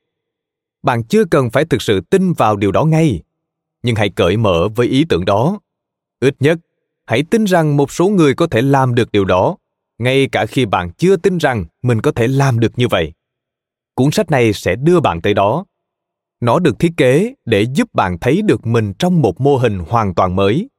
[0.83, 3.23] Bạn chưa cần phải thực sự tin vào điều đó ngay,
[3.83, 5.59] nhưng hãy cởi mở với ý tưởng đó.
[6.19, 6.57] Ít nhất,
[7.05, 9.57] hãy tin rằng một số người có thể làm được điều đó,
[9.97, 13.13] ngay cả khi bạn chưa tin rằng mình có thể làm được như vậy.
[13.95, 15.65] Cuốn sách này sẽ đưa bạn tới đó.
[16.39, 20.15] Nó được thiết kế để giúp bạn thấy được mình trong một mô hình hoàn
[20.15, 20.69] toàn mới.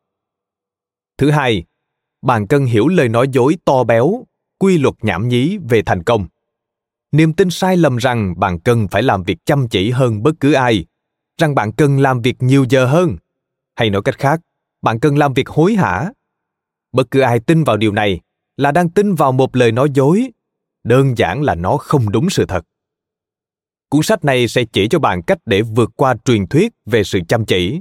[1.18, 1.64] Thứ hai
[2.22, 4.24] bạn cần hiểu lời nói dối to béo,
[4.58, 6.26] quy luật nhảm nhí về thành công.
[7.12, 10.52] Niềm tin sai lầm rằng bạn cần phải làm việc chăm chỉ hơn bất cứ
[10.52, 10.84] ai,
[11.38, 13.16] rằng bạn cần làm việc nhiều giờ hơn.
[13.76, 14.40] Hay nói cách khác,
[14.82, 16.12] bạn cần làm việc hối hả?
[16.92, 18.20] Bất cứ ai tin vào điều này
[18.56, 20.30] là đang tin vào một lời nói dối.
[20.84, 22.64] Đơn giản là nó không đúng sự thật.
[23.88, 27.20] Cuốn sách này sẽ chỉ cho bạn cách để vượt qua truyền thuyết về sự
[27.28, 27.80] chăm chỉ.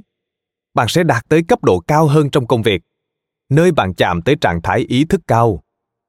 [0.73, 2.81] Bạn sẽ đạt tới cấp độ cao hơn trong công việc
[3.49, 5.63] nơi bạn chạm tới trạng thái ý thức cao,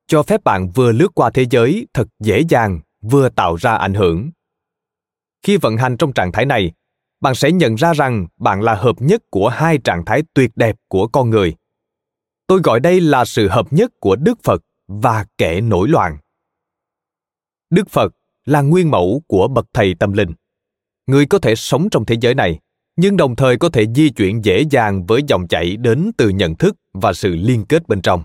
[0.06, 3.94] cho phép bạn vừa lướt qua thế giới thật dễ dàng, vừa tạo ra ảnh
[3.94, 4.30] hưởng.
[5.42, 6.72] Khi vận hành trong trạng thái này,
[7.20, 10.76] bạn sẽ nhận ra rằng bạn là hợp nhất của hai trạng thái tuyệt đẹp
[10.88, 11.54] của con người.
[12.46, 16.18] Tôi gọi đây là sự hợp nhất của đức phật và kẻ nổi loạn.
[17.70, 18.12] Đức phật
[18.44, 20.32] là nguyên mẫu của bậc thầy tâm linh.
[21.06, 22.58] Người có thể sống trong thế giới này
[22.96, 26.54] nhưng đồng thời có thể di chuyển dễ dàng với dòng chảy đến từ nhận
[26.54, 28.22] thức và sự liên kết bên trong.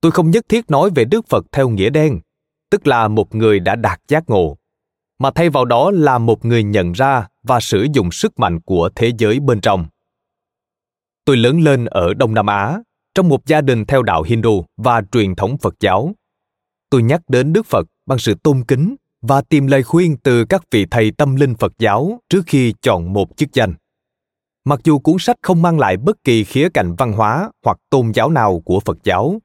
[0.00, 2.20] Tôi không nhất thiết nói về đức phật theo nghĩa đen,
[2.70, 4.56] tức là một người đã đạt giác ngộ,
[5.18, 8.90] mà thay vào đó là một người nhận ra và sử dụng sức mạnh của
[8.94, 9.86] thế giới bên trong.
[11.24, 12.78] Tôi lớn lên ở đông nam á,
[13.14, 16.14] trong một gia đình theo đạo hindu và truyền thống phật giáo.
[16.90, 20.62] Tôi nhắc đến đức phật bằng sự tôn kính và tìm lời khuyên từ các
[20.70, 23.74] vị thầy tâm linh phật giáo trước khi chọn một chức danh.
[24.64, 28.12] Mặc dù cuốn sách không mang lại bất kỳ khía cạnh văn hóa hoặc tôn
[28.14, 29.40] giáo nào của phật giáo,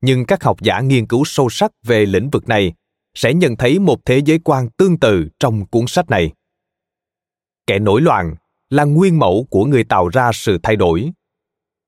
[0.00, 2.72] nhưng các học giả nghiên cứu sâu sắc về lĩnh vực này
[3.14, 6.32] sẽ nhận thấy một thế giới quan tương tự trong cuốn sách này.
[7.66, 8.34] Kẻ nổi loạn
[8.70, 11.10] là nguyên mẫu của người tạo ra sự thay đổi.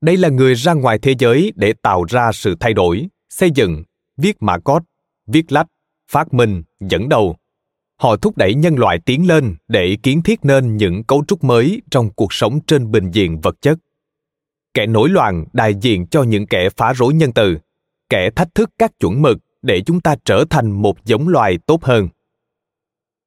[0.00, 3.82] Đây là người ra ngoài thế giới để tạo ra sự thay đổi, xây dựng,
[4.16, 4.84] viết mã code
[5.26, 5.66] viết lách
[6.10, 7.36] phát minh, dẫn đầu.
[7.96, 11.82] Họ thúc đẩy nhân loại tiến lên để kiến thiết nên những cấu trúc mới
[11.90, 13.78] trong cuộc sống trên bình diện vật chất.
[14.74, 17.58] Kẻ nổi loạn đại diện cho những kẻ phá rối nhân từ,
[18.08, 21.84] kẻ thách thức các chuẩn mực để chúng ta trở thành một giống loài tốt
[21.84, 22.08] hơn.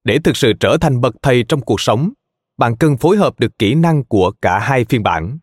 [0.04, 2.12] Để thực sự trở thành bậc thầy trong cuộc sống,
[2.58, 5.38] bạn cần phối hợp được kỹ năng của cả hai phiên bản.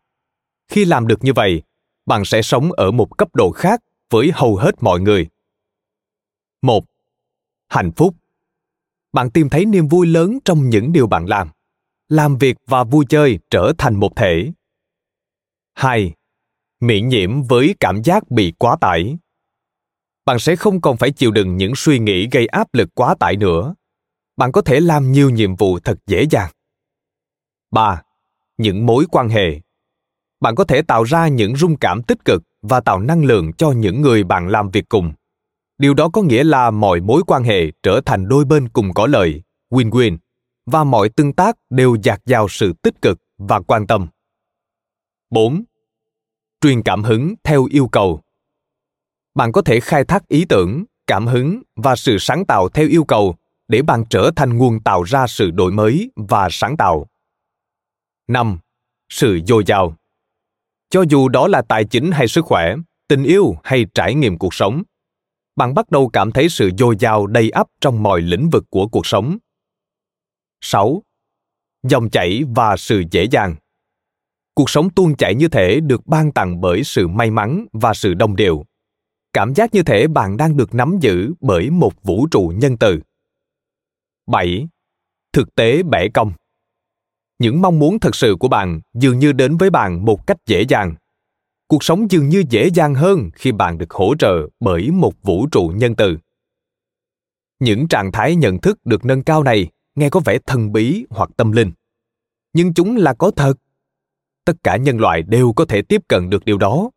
[0.67, 1.61] Khi làm được như vậy,
[2.05, 5.27] bạn sẽ sống ở một cấp độ khác với hầu hết mọi người.
[6.61, 6.85] Một
[7.69, 8.15] hạnh phúc.
[9.13, 11.49] Bạn tìm thấy niềm vui lớn trong những điều bạn làm
[12.09, 14.51] làm việc và vui chơi trở thành một thể.
[15.73, 16.13] Hai,
[16.79, 19.17] miễn nhiễm với cảm giác bị quá tải.
[20.25, 23.35] Bạn sẽ không còn phải chịu đựng những suy nghĩ gây áp lực quá tải
[23.35, 23.75] nữa.
[24.37, 26.51] Bạn có thể làm nhiều nhiệm vụ thật dễ dàng.
[27.71, 28.01] Ba,
[28.57, 29.61] những mối quan hệ.
[30.39, 33.71] Bạn có thể tạo ra những rung cảm tích cực và tạo năng lượng cho
[33.71, 35.13] những người bạn làm việc cùng
[35.77, 39.07] điều đó có nghĩa là mọi mối quan hệ trở thành đôi bên cùng có
[39.07, 40.17] lợi win-win
[40.65, 44.07] và mọi tương tác đều dạt dào sự tích cực và quan tâm
[45.29, 45.63] 4.
[46.61, 48.21] Truyền cảm hứng theo yêu cầu
[49.35, 53.03] bạn có thể khai thác ý tưởng cảm hứng và sự sáng tạo theo yêu
[53.03, 53.35] cầu
[53.67, 57.07] để bạn trở thành nguồn tạo ra sự đổi mới và sáng tạo.
[58.27, 58.57] 5.
[59.09, 59.95] Sự dồi dào.
[60.89, 62.75] Cho dù đó là tài chính hay sức khỏe,
[63.07, 64.83] tình yêu hay trải nghiệm cuộc sống,
[65.55, 68.87] bạn bắt đầu cảm thấy sự dồi dào, đầy ắp trong mọi lĩnh vực của
[68.87, 69.37] cuộc sống.
[70.61, 71.01] 6.
[71.83, 73.55] Dòng chảy và sự dễ dàng.
[74.53, 78.13] Cuộc sống tuôn chảy như thể được ban tặng bởi sự may mắn và sự
[78.13, 78.63] đồng đều
[79.33, 82.99] cảm giác như thể bạn đang được nắm giữ bởi một vũ trụ nhân từ.
[84.27, 84.67] 7.
[85.33, 86.31] Thực tế bẻ cong.
[87.39, 90.61] Những mong muốn thật sự của bạn dường như đến với bạn một cách dễ
[90.61, 90.95] dàng.
[91.67, 95.47] Cuộc sống dường như dễ dàng hơn khi bạn được hỗ trợ bởi một vũ
[95.51, 96.17] trụ nhân từ.
[97.59, 101.29] Những trạng thái nhận thức được nâng cao này nghe có vẻ thần bí hoặc
[101.37, 101.71] tâm linh,
[102.53, 103.53] nhưng chúng là có thật.
[104.45, 106.89] Tất cả nhân loại đều có thể tiếp cận được điều đó.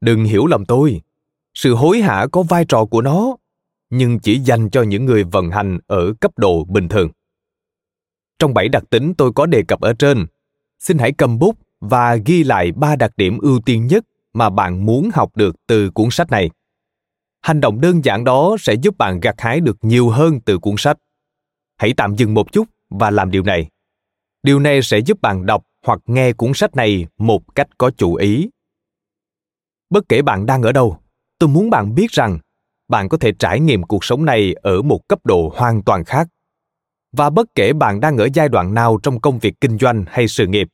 [0.00, 1.00] Đừng hiểu lầm tôi,
[1.54, 3.36] sự hối hả có vai trò của nó
[3.90, 7.10] nhưng chỉ dành cho những người vận hành ở cấp độ bình thường
[8.38, 10.26] trong bảy đặc tính tôi có đề cập ở trên
[10.78, 14.86] xin hãy cầm bút và ghi lại ba đặc điểm ưu tiên nhất mà bạn
[14.86, 16.50] muốn học được từ cuốn sách này.
[17.40, 20.74] Hành động đơn giản đó sẽ giúp bạn gặt hái được nhiều hơn từ cuốn
[20.78, 20.96] sách.
[21.76, 23.68] Hãy tạm dừng một chút và làm điều này.
[24.42, 28.14] Điều này sẽ giúp bạn đọc hoặc nghe cuốn sách này một cách có chủ
[28.14, 28.48] ý.
[29.90, 30.98] Bất kể bạn đang ở đâu,
[31.38, 32.38] tôi muốn bạn biết rằng
[32.88, 36.28] bạn có thể trải nghiệm cuộc sống này ở một cấp độ hoàn toàn khác.
[37.12, 40.28] Và bất kể bạn đang ở giai đoạn nào trong công việc kinh doanh hay
[40.28, 40.68] sự nghiệp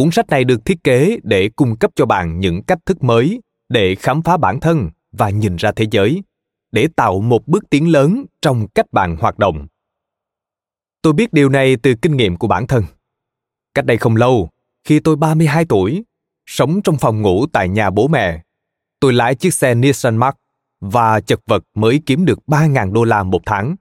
[0.00, 3.40] cuốn sách này được thiết kế để cung cấp cho bạn những cách thức mới
[3.68, 6.22] để khám phá bản thân và nhìn ra thế giới
[6.72, 9.66] để tạo một bước tiến lớn trong cách bạn hoạt động
[11.02, 12.84] tôi biết điều này từ kinh nghiệm của bản thân
[13.74, 14.48] cách đây không lâu
[14.84, 16.04] khi tôi 32 tuổi
[16.46, 18.42] sống trong phòng ngủ tại nhà bố mẹ
[19.00, 20.36] tôi lái chiếc xe Nissan Mark
[20.80, 23.76] và chật vật mới kiếm được 3.000 đô la một tháng.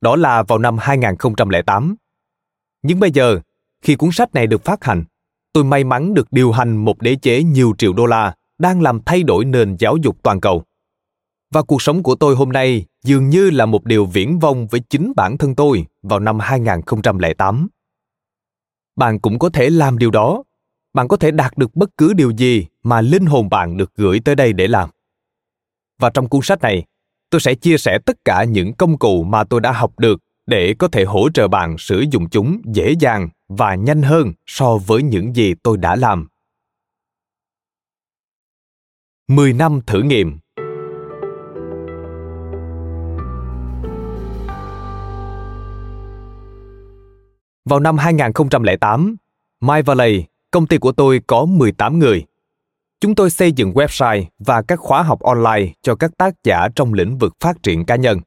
[0.00, 1.96] Đó là vào năm 2008.
[2.82, 3.40] Nhưng bây giờ,
[3.82, 5.04] khi cuốn sách này được phát hành,
[5.56, 9.00] tôi may mắn được điều hành một đế chế nhiều triệu đô la đang làm
[9.06, 10.62] thay đổi nền giáo dục toàn cầu.
[11.52, 14.80] Và cuộc sống của tôi hôm nay dường như là một điều viễn vông với
[14.80, 17.68] chính bản thân tôi vào năm 2008.
[18.96, 20.42] Bạn cũng có thể làm điều đó.
[20.94, 24.20] Bạn có thể đạt được bất cứ điều gì mà linh hồn bạn được gửi
[24.20, 24.90] tới đây để làm.
[25.98, 26.84] Và trong cuốn sách này,
[27.30, 30.74] tôi sẽ chia sẻ tất cả những công cụ mà tôi đã học được để
[30.78, 35.02] có thể hỗ trợ bạn sử dụng chúng dễ dàng và nhanh hơn so với
[35.02, 36.28] những gì tôi đã làm.
[39.28, 40.38] 10 năm thử nghiệm
[47.64, 49.16] Vào năm 2008,
[49.60, 52.24] My Valley, công ty của tôi có 18 người.
[53.00, 56.92] Chúng tôi xây dựng website và các khóa học online cho các tác giả trong
[56.92, 58.18] lĩnh vực phát triển cá nhân.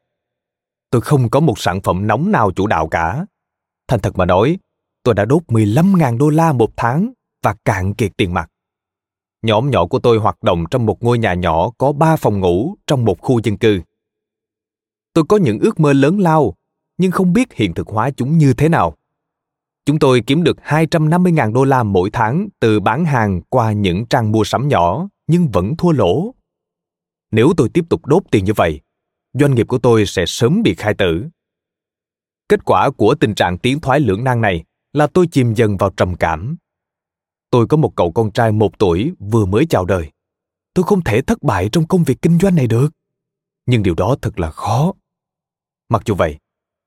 [0.90, 3.26] Tôi không có một sản phẩm nóng nào chủ đạo cả.
[3.88, 4.58] Thành thật mà nói,
[5.04, 8.50] tôi đã đốt 15.000 đô la một tháng và cạn kiệt tiền mặt.
[9.42, 12.76] Nhóm nhỏ của tôi hoạt động trong một ngôi nhà nhỏ có 3 phòng ngủ
[12.88, 13.82] trong một khu dân cư.
[15.14, 16.56] Tôi có những ước mơ lớn lao,
[16.98, 18.96] nhưng không biết hiện thực hóa chúng như thế nào.
[19.86, 24.32] Chúng tôi kiếm được 250.000 đô la mỗi tháng từ bán hàng qua những trang
[24.32, 26.34] mua sắm nhỏ, nhưng vẫn thua lỗ.
[27.32, 28.82] Nếu tôi tiếp tục đốt tiền như vậy,
[29.34, 31.26] doanh nghiệp của tôi sẽ sớm bị khai tử.
[32.50, 35.90] Kết quả của tình trạng tiến thoái lưỡng nan này là tôi chìm dần vào
[35.98, 36.58] trầm cảm.
[37.50, 40.12] Tôi có một cậu con trai một tuổi vừa mới chào đời.
[40.74, 42.90] Tôi không thể thất bại trong công việc kinh doanh này được.
[43.66, 44.94] Nhưng điều đó thật là khó.
[45.90, 46.38] Mặc dù vậy,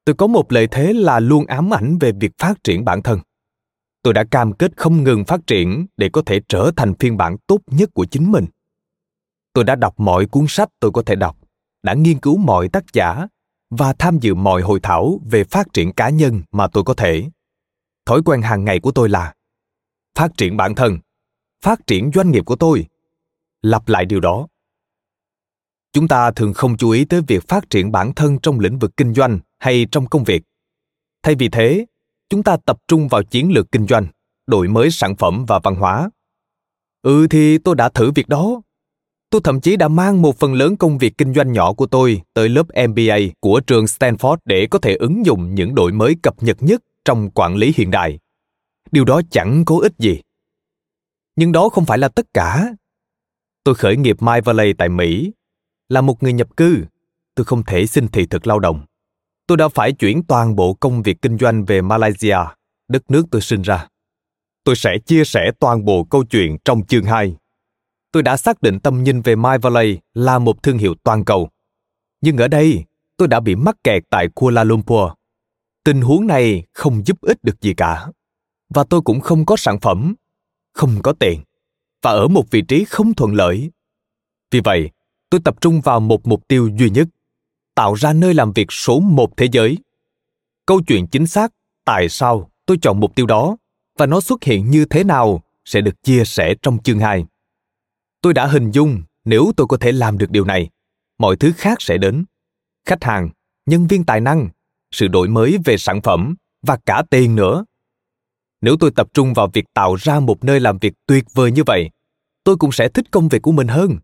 [0.05, 3.21] tôi có một lợi thế là luôn ám ảnh về việc phát triển bản thân
[4.03, 7.37] tôi đã cam kết không ngừng phát triển để có thể trở thành phiên bản
[7.47, 8.47] tốt nhất của chính mình
[9.53, 11.37] tôi đã đọc mọi cuốn sách tôi có thể đọc
[11.83, 13.27] đã nghiên cứu mọi tác giả
[13.71, 17.31] và tham dự mọi hội thảo về phát triển cá nhân mà tôi có thể
[18.13, 19.35] thói quen hàng ngày của tôi là
[20.15, 20.99] phát triển bản thân,
[21.63, 22.87] phát triển doanh nghiệp của tôi.
[23.63, 24.49] Lặp lại điều đó,
[25.93, 28.97] chúng ta thường không chú ý tới việc phát triển bản thân trong lĩnh vực
[28.97, 30.43] kinh doanh hay trong công việc.
[31.23, 31.87] Thay vì thế,
[32.29, 34.07] chúng ta tập trung vào chiến lược kinh doanh,
[34.47, 36.11] đổi mới sản phẩm và văn hóa.
[37.03, 38.63] Ừ thì tôi đã thử việc đó.
[39.31, 42.23] Tôi thậm chí đã mang một phần lớn công việc kinh doanh nhỏ của tôi
[42.35, 46.43] tới lớp mba của trường stanford để có thể ứng dụng những đổi mới cập
[46.43, 48.19] nhật nhất trong quản lý hiện đại
[48.93, 50.21] điều đó chẳng có ích gì
[51.37, 52.73] nhưng đó không phải là tất cả
[53.65, 55.33] tôi khởi nghiệp my valley tại mỹ
[55.89, 56.85] là một người nhập cư
[57.35, 58.87] tôi không thể xin thị thực lao động
[59.47, 62.37] tôi đã phải chuyển toàn bộ công việc kinh doanh về Malaysia,
[62.89, 63.89] đất nước tôi sinh ra.
[64.65, 67.37] Tôi sẽ chia sẻ toàn bộ câu chuyện trong chương 2.
[68.13, 71.49] Tôi đã xác định tâm nhìn về My Valley là một thương hiệu toàn cầu.
[72.21, 72.85] Nhưng ở đây,
[73.17, 75.11] tôi đã bị mắc kẹt tại Kuala Lumpur.
[75.85, 78.07] Tình huống này không giúp ích được gì cả.
[78.75, 80.15] Và tôi cũng không có sản phẩm,
[80.73, 81.41] không có tiền,
[82.03, 83.71] và ở một vị trí không thuận lợi.
[84.51, 84.91] Vì vậy,
[85.31, 87.09] tôi tập trung vào một mục tiêu duy nhất–
[87.75, 89.79] tạo ra nơi làm việc số một thế giới.
[90.67, 91.53] Câu chuyện chính xác
[91.85, 93.57] tại sao tôi chọn mục tiêu đó
[93.99, 97.25] và nó xuất hiện như thế nào sẽ được chia sẻ trong chương 2.
[98.21, 100.71] Tôi đã hình dung nếu tôi có thể làm được điều này,
[101.19, 102.25] mọi thứ khác sẽ đến.
[102.85, 103.31] Khách hàng,
[103.67, 104.49] nhân viên tài năng,
[104.93, 107.65] sự đổi mới về sản phẩm và cả tiền nữa.
[108.61, 111.63] Nếu tôi tập trung vào việc tạo ra một nơi làm việc tuyệt vời như
[111.67, 111.91] vậy,
[112.45, 113.99] tôi cũng sẽ thích công việc của mình hơn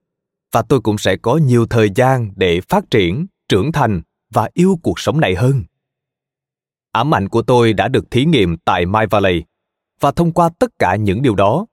[0.53, 4.79] và tôi cũng sẽ có nhiều thời gian để phát triển trưởng thành và yêu
[4.83, 5.65] cuộc sống này hơn.
[6.93, 9.43] Ám ảnh của tôi đã được thí nghiệm tại My Valley
[10.01, 11.67] và thông qua tất cả những điều đó,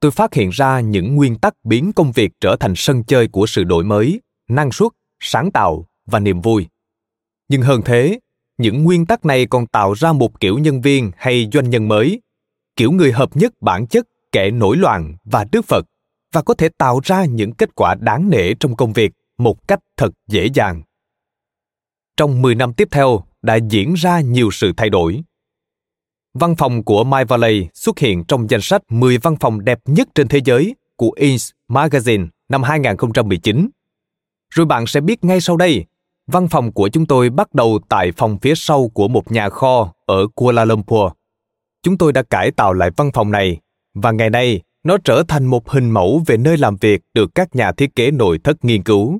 [0.00, 3.46] tôi phát hiện ra những nguyên tắc biến công việc trở thành sân chơi của
[3.46, 6.66] sự đổi mới, năng suất, sáng tạo và niềm vui.
[7.48, 8.18] Nhưng hơn thế,
[8.60, 12.20] những nguyên tắc này còn tạo ra một kiểu nhân viên hay doanh nhân mới,
[12.76, 15.86] kiểu người hợp nhất bản chất kẻ nổi loạn và đức Phật
[16.32, 19.80] và có thể tạo ra những kết quả đáng nể trong công việc một cách
[19.96, 20.82] thật dễ dàng
[22.20, 25.22] trong 10 năm tiếp theo đã diễn ra nhiều sự thay đổi.
[26.34, 30.08] Văn phòng của My Valley xuất hiện trong danh sách 10 văn phòng đẹp nhất
[30.14, 31.40] trên thế giới của Inc.
[31.68, 33.70] Magazine năm 2019.
[34.50, 35.84] Rồi bạn sẽ biết ngay sau đây,
[36.32, 39.92] văn phòng của chúng tôi bắt đầu tại phòng phía sau của một nhà kho
[40.06, 41.12] ở Kuala Lumpur.
[41.82, 43.58] Chúng tôi đã cải tạo lại văn phòng này
[43.94, 47.56] và ngày nay nó trở thành một hình mẫu về nơi làm việc được các
[47.56, 49.18] nhà thiết kế nội thất nghiên cứu.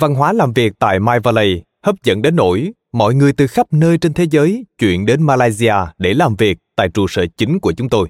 [0.00, 3.66] Văn hóa làm việc tại My Valley hấp dẫn đến nỗi mọi người từ khắp
[3.72, 7.72] nơi trên thế giới chuyển đến Malaysia để làm việc tại trụ sở chính của
[7.72, 8.08] chúng tôi.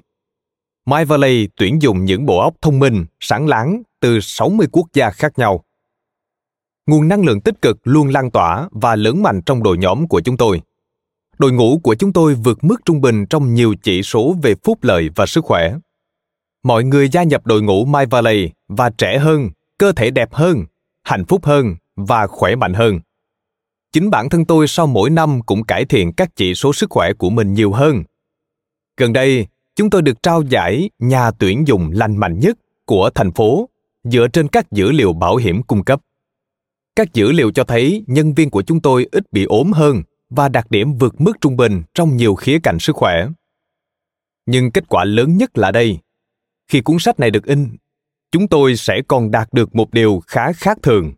[0.85, 5.09] My Valley tuyển dụng những bộ óc thông minh, sáng láng từ 60 quốc gia
[5.09, 5.63] khác nhau.
[6.89, 10.21] Nguồn năng lượng tích cực luôn lan tỏa và lớn mạnh trong đội nhóm của
[10.21, 10.61] chúng tôi.
[11.37, 14.77] Đội ngũ của chúng tôi vượt mức trung bình trong nhiều chỉ số về phúc
[14.81, 15.75] lợi và sức khỏe.
[16.63, 20.65] Mọi người gia nhập đội ngũ My Valley và trẻ hơn, cơ thể đẹp hơn,
[21.03, 22.99] hạnh phúc hơn và khỏe mạnh hơn.
[23.91, 27.13] Chính bản thân tôi sau mỗi năm cũng cải thiện các chỉ số sức khỏe
[27.13, 28.03] của mình nhiều hơn.
[28.97, 33.31] Gần đây, chúng tôi được trao giải nhà tuyển dụng lành mạnh nhất của thành
[33.31, 33.69] phố
[34.03, 36.01] dựa trên các dữ liệu bảo hiểm cung cấp.
[36.99, 40.49] Các dữ liệu cho thấy nhân viên của chúng tôi ít bị ốm hơn và
[40.49, 43.27] đạt điểm vượt mức trung bình trong nhiều khía cạnh sức khỏe.
[44.45, 45.97] Nhưng kết quả lớn nhất là đây.
[46.67, 47.67] Khi cuốn sách này được in,
[48.31, 51.13] chúng tôi sẽ còn đạt được một điều khá khác thường.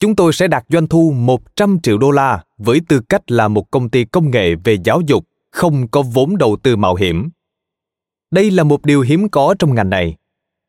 [0.00, 3.70] Chúng tôi sẽ đạt doanh thu 100 triệu đô la với tư cách là một
[3.70, 7.30] công ty công nghệ về giáo dục không có vốn đầu tư mạo hiểm.
[8.30, 10.16] Đây là một điều hiếm có trong ngành này.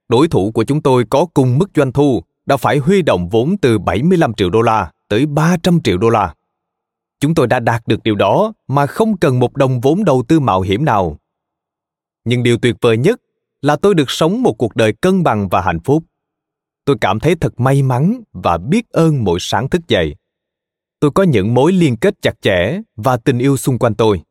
[0.10, 3.58] Đối thủ của chúng tôi có cùng mức doanh thu đã phải huy động vốn
[3.58, 6.34] từ 75 triệu đô la tới 300 triệu đô la.
[7.20, 10.40] Chúng tôi đã đạt được điều đó mà không cần một đồng vốn đầu tư
[10.40, 11.18] mạo hiểm nào.
[12.26, 13.22] Nhưng điều tuyệt vời nhất
[13.62, 16.04] là tôi được sống một cuộc đời cân bằng và hạnh phúc.
[16.86, 20.16] Tôi cảm thấy thật may mắn và biết ơn mỗi sáng thức dậy.
[21.00, 24.22] Tôi có những mối liên kết chặt chẽ và tình yêu xung quanh tôi.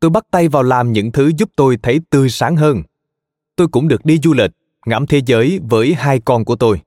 [0.00, 2.82] Tôi bắt tay vào làm những thứ giúp tôi thấy tươi sáng hơn.
[3.56, 4.50] Tôi cũng được đi du lịch,
[4.86, 6.80] ngắm thế giới với hai con của tôi.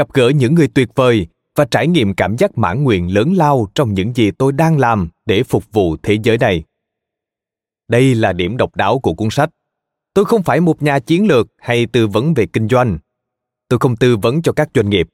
[0.00, 1.26] Gặp gỡ những người tuyệt vời
[1.56, 5.08] và trải nghiệm cảm giác mãn nguyện lớn lao trong những gì tôi đang làm
[5.26, 6.64] để phục vụ thế giới này.
[7.88, 9.50] Đây là điểm độc đáo của cuốn sách.
[10.14, 12.98] Tôi không phải một nhà chiến lược hay tư vấn về kinh doanh.
[13.68, 15.08] Tôi không tư vấn cho các doanh nghiệp.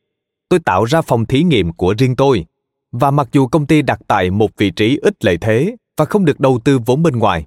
[0.48, 2.44] Tôi tạo ra phòng thí nghiệm của riêng tôi.
[2.92, 6.24] Và mặc dù công ty đặt tại một vị trí ít lợi thế và không
[6.24, 7.46] được đầu tư vốn bên ngoài,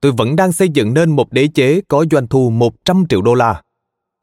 [0.00, 3.34] tôi vẫn đang xây dựng nên một đế chế có doanh thu 100 triệu đô
[3.34, 3.62] la.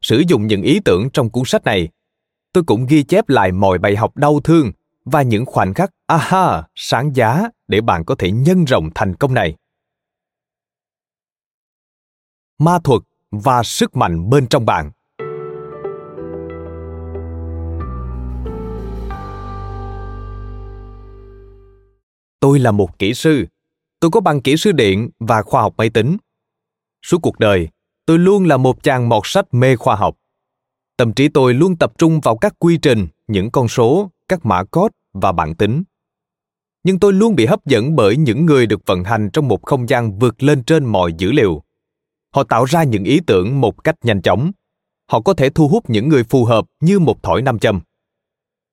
[0.02, 1.88] Sử dụng những ý tưởng trong cuốn sách này
[2.52, 4.72] tôi cũng ghi chép lại mọi bài học đau thương
[5.04, 9.34] và những khoảnh khắc aha sáng giá để bạn có thể nhân rộng thành công
[9.34, 9.56] này.
[12.58, 14.90] Ma thuật và sức mạnh bên trong bạn.
[22.40, 23.46] Tôi là một kỹ sư.
[24.00, 26.16] Tôi có bằng kỹ sư điện và khoa học máy tính.
[27.02, 27.68] Suốt cuộc đời,
[28.06, 30.16] tôi luôn là một chàng mọt sách mê khoa học
[31.00, 34.64] tâm trí tôi luôn tập trung vào các quy trình, những con số, các mã
[34.64, 35.82] code và bản tính.
[36.84, 39.88] Nhưng tôi luôn bị hấp dẫn bởi những người được vận hành trong một không
[39.88, 41.62] gian vượt lên trên mọi dữ liệu.
[42.34, 44.50] Họ tạo ra những ý tưởng một cách nhanh chóng.
[45.10, 47.80] Họ có thể thu hút những người phù hợp như một thỏi nam châm.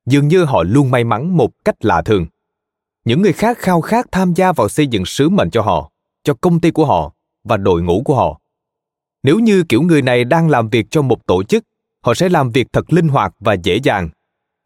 [0.06, 2.26] Dường như họ luôn may mắn một cách lạ thường.
[3.06, 5.92] Những người khác khao khát tham gia vào xây dựng sứ mệnh cho họ,
[6.24, 7.14] cho công ty của họ
[7.44, 8.42] và đội ngũ của họ.
[9.24, 11.64] Nếu như kiểu người này đang làm việc cho một tổ chức
[12.06, 14.10] họ sẽ làm việc thật linh hoạt và dễ dàng,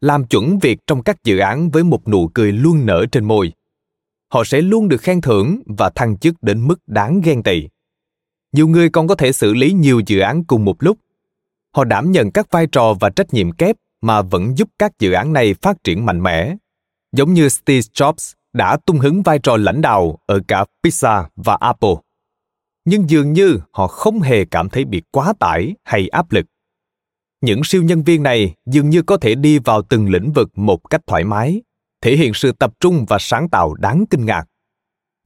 [0.00, 3.52] làm chuẩn việc trong các dự án với một nụ cười luôn nở trên môi.
[4.32, 7.68] Họ sẽ luôn được khen thưởng và thăng chức đến mức đáng ghen tị.
[8.52, 10.98] Nhiều người còn có thể xử lý nhiều dự án cùng một lúc.
[11.76, 15.12] Họ đảm nhận các vai trò và trách nhiệm kép mà vẫn giúp các dự
[15.12, 16.56] án này phát triển mạnh mẽ.
[17.12, 21.56] Giống như steve jobs đã tung hứng vai trò lãnh đạo ở cả pizza và
[21.60, 21.94] apple.
[22.84, 26.46] Nhưng dường như họ không hề cảm thấy bị quá tải hay áp lực
[27.42, 30.90] những siêu nhân viên này dường như có thể đi vào từng lĩnh vực một
[30.90, 31.62] cách thoải mái
[32.02, 34.44] thể hiện sự tập trung và sáng tạo đáng kinh ngạc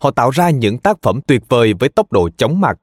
[0.02, 2.78] họ tạo ra những tác phẩm tuyệt vời với tốc độ chóng mặt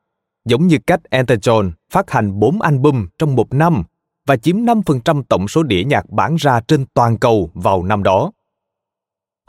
[0.46, 3.84] giống như cách Elton phát hành 4 album trong một năm
[4.28, 8.32] và chiếm 5% tổng số đĩa nhạc bán ra trên toàn cầu vào năm đó.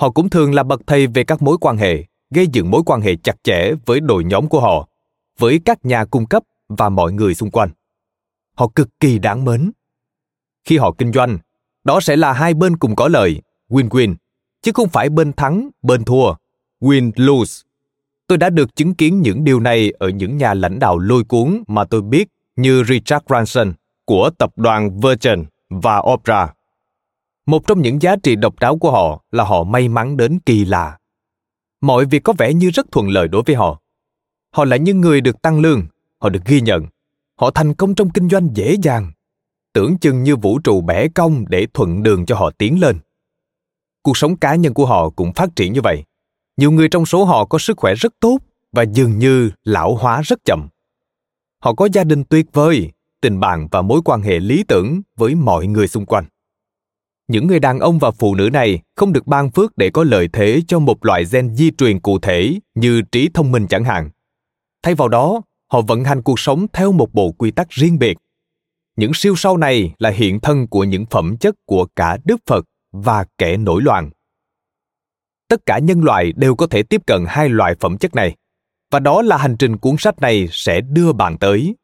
[0.01, 2.05] Họ cũng thường là bậc thầy về các mối quan hệ,
[2.35, 4.89] gây dựng mối quan hệ chặt chẽ với đội nhóm của họ,
[5.39, 7.70] với các nhà cung cấp và mọi người xung quanh
[8.55, 9.70] họ cực kỳ đáng mến.
[10.64, 11.38] Khi họ kinh doanh,
[11.84, 14.14] đó sẽ là hai bên cùng có lợi, win-win,
[14.62, 16.34] chứ không phải bên thắng, bên thua,
[16.80, 17.62] win-lose.
[18.26, 21.62] Tôi đã được chứng kiến những điều này ở những nhà lãnh đạo lôi cuốn
[21.66, 23.72] mà tôi biết như Richard Branson
[24.05, 26.57] của tập đoàn Virgin và Oprah.
[27.46, 30.64] một trong những giá trị độc đáo của họ là họ may mắn đến kỳ
[30.64, 30.98] lạ
[31.80, 33.80] mọi việc có vẻ như rất thuận lợi đối với họ
[34.50, 35.82] họ là những người được tăng lương
[36.18, 36.86] họ được ghi nhận
[37.41, 39.12] họ thành công trong kinh doanh dễ dàng.
[39.72, 42.99] Tưởng chừng như vũ trụ bẻ cong để thuận đường cho họ tiến lên.
[44.03, 46.05] Cuộc sống cá nhân của họ cũng phát triển như vậy.
[46.57, 48.39] Nhiều người trong số họ có sức khỏe rất tốt
[48.72, 50.68] và dường như lão hóa rất chậm.
[51.62, 55.35] Họ có gia đình tuyệt vời, tình bạn và mối quan hệ lý tưởng với
[55.35, 56.24] mọi người xung quanh.
[57.28, 60.28] Những người đàn ông và phụ nữ này không được ban phước để có lợi
[60.32, 64.11] thế cho một loại gen di truyền cụ thể như trí thông minh chẳng hạn.
[64.82, 68.16] Thay vào đó họ vận hành cuộc sống theo một bộ quy tắc riêng biệt.
[68.96, 72.64] Những siêu sau này là hiện thân của những phẩm chất của cả đức phật
[72.92, 74.10] và kẻ nổi loạn.
[75.48, 78.36] Tất cả nhân loại đều có thể tiếp cận hai loại phẩm chất này,
[78.90, 81.74] và đó là hành trình cuốn sách này sẽ đưa bạn tới.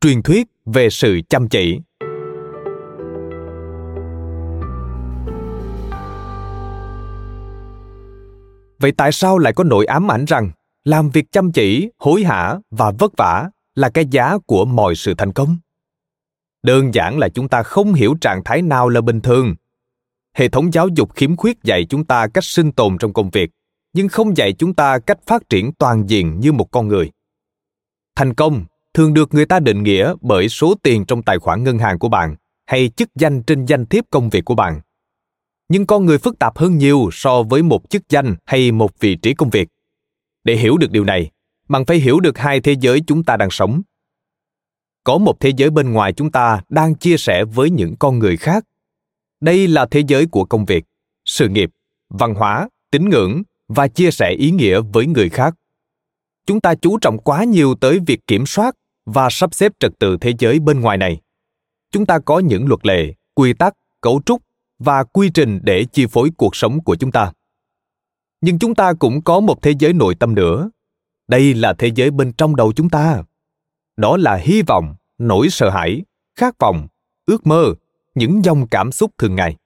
[0.00, 1.80] Truyền thuyết về sự chăm chỉ.
[8.78, 10.50] Vậy tại sao lại có nỗi ám ảnh rằng
[10.86, 15.14] làm việc chăm chỉ, hối hả và vất vả là cái giá của mọi sự
[15.18, 15.56] thành công.
[16.62, 19.54] Đơn giản là chúng ta không hiểu trạng thái nào là bình thường.
[20.34, 23.50] Hệ thống giáo dục khiếm khuyết dạy chúng ta cách sinh tồn trong công việc,
[23.92, 27.10] nhưng không dạy chúng ta cách phát triển toàn diện như một con người.
[28.16, 28.64] Thành công
[28.94, 32.08] thường được người ta định nghĩa bởi số tiền trong tài khoản ngân hàng của
[32.08, 34.80] bạn hay chức danh trên danh thiếp công việc của bạn.
[35.68, 39.14] Nhưng con người phức tạp hơn nhiều so với một chức danh hay một vị
[39.16, 39.68] trí công việc
[40.46, 41.30] để hiểu được điều này
[41.68, 43.82] bạn phải hiểu được hai thế giới chúng ta đang sống.
[45.04, 48.36] Có một thế giới bên ngoài chúng ta đang chia sẻ với những con người
[48.36, 48.64] khác.
[49.40, 50.84] Đây là thế giới của công việc,
[51.24, 51.70] sự nghiệp,
[52.08, 55.54] văn hóa, tín ngưỡng và chia sẻ ý nghĩa với người khác.
[56.46, 58.74] Chúng ta chú trọng quá nhiều tới việc kiểm soát
[59.06, 61.20] và sắp xếp trật tự thế giới bên ngoài này.
[61.90, 64.42] Chúng ta có những luật lệ, quy tắc, cấu trúc
[64.78, 67.32] và quy trình để chi phối cuộc sống của chúng ta
[68.40, 70.70] nhưng chúng ta cũng có một thế giới nội tâm nữa.
[71.28, 73.22] Đây là thế giới bên trong đầu chúng ta.
[73.96, 76.02] Đó là hy vọng, nỗi sợ hãi,
[76.36, 76.88] khát vọng,
[77.26, 77.74] ước mơ,
[78.14, 79.56] những dòng cảm xúc thường ngày.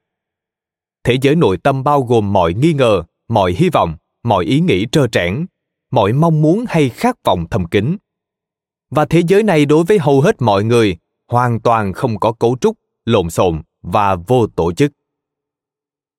[1.04, 4.86] Thế giới nội tâm bao gồm mọi nghi ngờ, mọi hy vọng, mọi ý nghĩ
[4.92, 5.46] trơ trẽn,
[5.90, 7.96] mọi mong muốn hay khát vọng thầm kín.
[8.90, 10.96] Và thế giới này đối với hầu hết mọi người,
[11.28, 14.92] hoàn toàn không có cấu trúc, lộn xộn và vô tổ chức.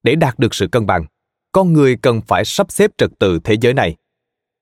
[0.04, 1.06] Để đạt được sự cân bằng
[1.52, 3.96] con người cần phải sắp xếp trật tự thế giới này.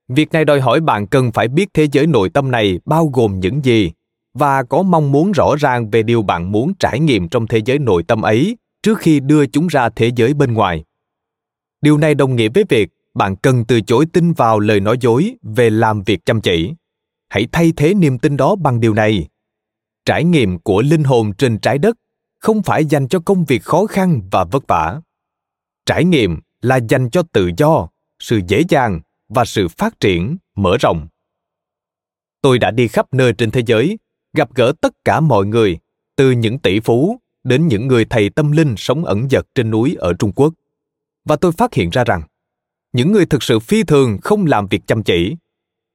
[0.08, 3.40] Việc này đòi hỏi bạn cần phải biết thế giới nội tâm này bao gồm
[3.40, 3.92] những gì
[4.34, 7.80] và có mong muốn rõ ràng về điều bạn muốn trải nghiệm trong thế giới
[7.80, 10.84] nội tâm ấy trước khi đưa chúng ra thế giới bên ngoài.
[11.82, 15.36] Điều này đồng nghĩa với việc bạn cần từ chối tin vào lời nói dối
[15.44, 16.74] về làm việc chăm chỉ.
[17.30, 19.28] Hãy thay thế niềm tin đó bằng điều này.
[20.06, 21.98] Trải nghiệm của linh hồn trên trái đất
[22.40, 25.02] không phải dành cho công việc khó khăn và vất vả.
[25.86, 27.88] Trải nghiệm là dành cho tự do,
[28.20, 31.08] sự dễ dàng và sự phát triển, mở rộng.
[32.42, 34.00] Tôi đã đi khắp nơi trên thế giới,
[34.34, 35.78] gặp gỡ tất cả mọi người,
[36.16, 39.96] từ những tỷ phú đến những người thầy tâm linh sống ẩn dật trên núi
[40.00, 40.54] ở trung quốc.
[41.26, 42.22] Và tôi phát hiện ra rằng,
[42.94, 45.36] những người thực sự phi thường không làm việc chăm chỉ.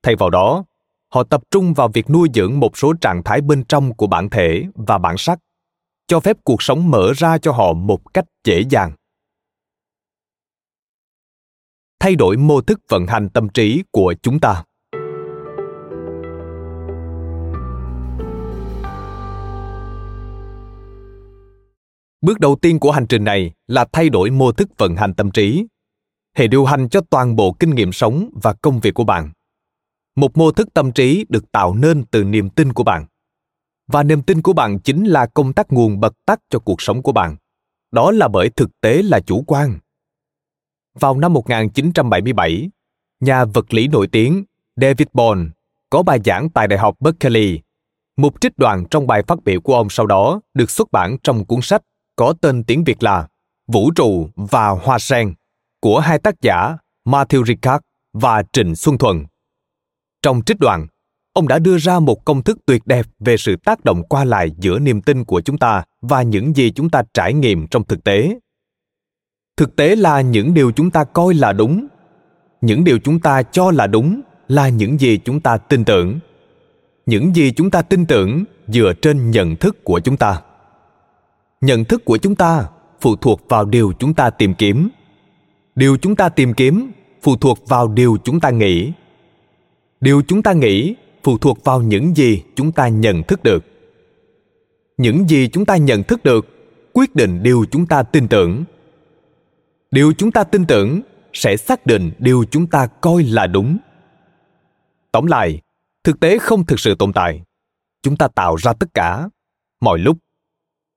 [0.02, 0.64] Thay vào đó,
[1.08, 4.30] họ tập trung vào việc nuôi dưỡng một số trạng thái bên trong của bản
[4.30, 5.38] thể và bản sắc,
[6.06, 8.92] cho phép cuộc sống mở ra cho họ một cách dễ dàng
[12.04, 14.64] thay đổi mô thức vận hành tâm trí của chúng ta
[22.22, 25.30] bước đầu tiên của hành trình này là thay đổi mô thức vận hành tâm
[25.30, 25.66] trí
[26.36, 29.30] hệ điều hành cho toàn bộ kinh nghiệm sống và công việc của bạn
[30.16, 33.06] một mô thức tâm trí được tạo nên từ niềm tin của bạn
[33.92, 37.02] và niềm tin của bạn chính là công tắc nguồn bật tắt cho cuộc sống
[37.02, 37.36] của bạn.
[37.92, 39.78] Đó là bởi thực tế là chủ quan.
[41.00, 42.70] Vào năm 1977,
[43.20, 44.44] nhà vật lý nổi tiếng
[44.76, 45.48] David Bohm
[45.90, 47.60] có bài giảng tại Đại học Berkeley.
[48.16, 51.44] Một trích đoạn trong bài phát biểu của ông sau đó được xuất bản trong
[51.44, 51.82] cuốn sách
[52.16, 53.28] có tên tiếng Việt là
[53.66, 55.34] Vũ trụ và Hoa sen
[55.80, 57.82] của hai tác giả Matthew Ricard
[58.12, 59.26] và Trịnh Xuân Thuần.
[60.22, 60.86] Trong trích đoạn,
[61.32, 64.50] ông đã đưa ra một công thức tuyệt đẹp về sự tác động qua lại
[64.58, 68.04] giữa niềm tin của chúng ta và những gì chúng ta trải nghiệm trong thực
[68.04, 68.38] tế
[69.56, 71.86] thực tế là những điều chúng ta coi là đúng
[72.60, 76.18] những điều chúng ta cho là đúng là những gì chúng ta tin tưởng
[77.06, 80.40] những gì chúng ta tin tưởng dựa trên nhận thức của chúng ta
[81.60, 82.68] nhận thức của chúng ta
[83.00, 84.88] phụ thuộc vào điều chúng ta tìm kiếm
[85.74, 86.90] điều chúng ta tìm kiếm
[87.22, 88.92] phụ thuộc vào điều chúng ta nghĩ
[90.00, 93.64] điều chúng ta nghĩ phụ thuộc vào những gì chúng ta nhận thức được
[94.98, 96.46] những gì chúng ta nhận thức được
[96.92, 98.64] quyết định điều chúng ta tin tưởng
[99.94, 101.00] điều chúng ta tin tưởng
[101.32, 103.78] sẽ xác định điều chúng ta coi là đúng.
[105.12, 105.60] Tóm lại,
[106.04, 107.42] thực tế không thực sự tồn tại.
[108.02, 109.28] Chúng ta tạo ra tất cả,
[109.80, 110.18] mọi lúc.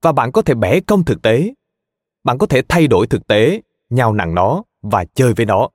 [0.01, 1.53] Và bạn có thể bẻ cong thực tế.
[2.23, 5.69] Bạn có thể thay đổi thực tế, nhào nặng nó và chơi với nó.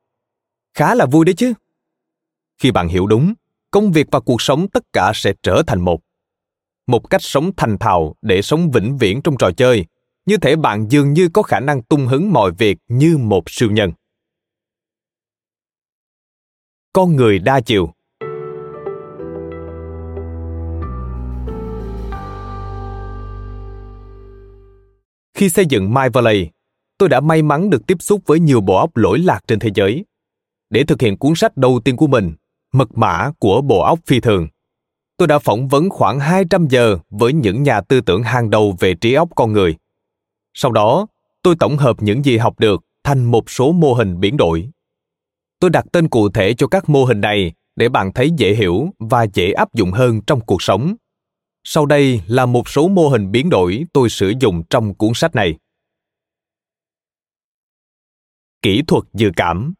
[0.74, 1.52] Khá là vui đấy chứ.
[2.58, 3.34] Khi bạn hiểu đúng,
[3.70, 6.00] công việc và cuộc sống tất cả sẽ trở thành một.
[6.86, 9.86] Một cách sống thành thạo để sống vĩnh viễn trong trò chơi
[10.26, 13.70] như thể bạn dường như có khả năng tung hứng mọi việc như một siêu
[13.70, 13.92] nhân
[16.92, 17.92] con người đa chiều
[25.42, 26.48] khi xây dựng My Valley,
[26.98, 29.70] tôi đã may mắn được tiếp xúc với nhiều bộ óc lỗi lạc trên thế
[29.74, 30.04] giới.
[30.70, 32.32] Để thực hiện cuốn sách đầu tiên của mình,
[32.72, 34.48] Mật mã của bộ óc phi thường,
[35.16, 38.94] tôi đã phỏng vấn khoảng 200 giờ với những nhà tư tưởng hàng đầu về
[38.94, 39.76] trí óc con người.
[40.54, 41.06] Sau đó,
[41.42, 44.68] tôi tổng hợp những gì học được thành một số mô hình biến đổi.
[45.60, 48.88] Tôi đặt tên cụ thể cho các mô hình này để bạn thấy dễ hiểu
[48.98, 50.96] và dễ áp dụng hơn trong cuộc sống
[51.64, 55.34] sau đây là một số mô hình biến đổi tôi sử dụng trong cuốn sách
[55.34, 55.58] này.
[58.62, 59.74] Kỹ thuật dự cảm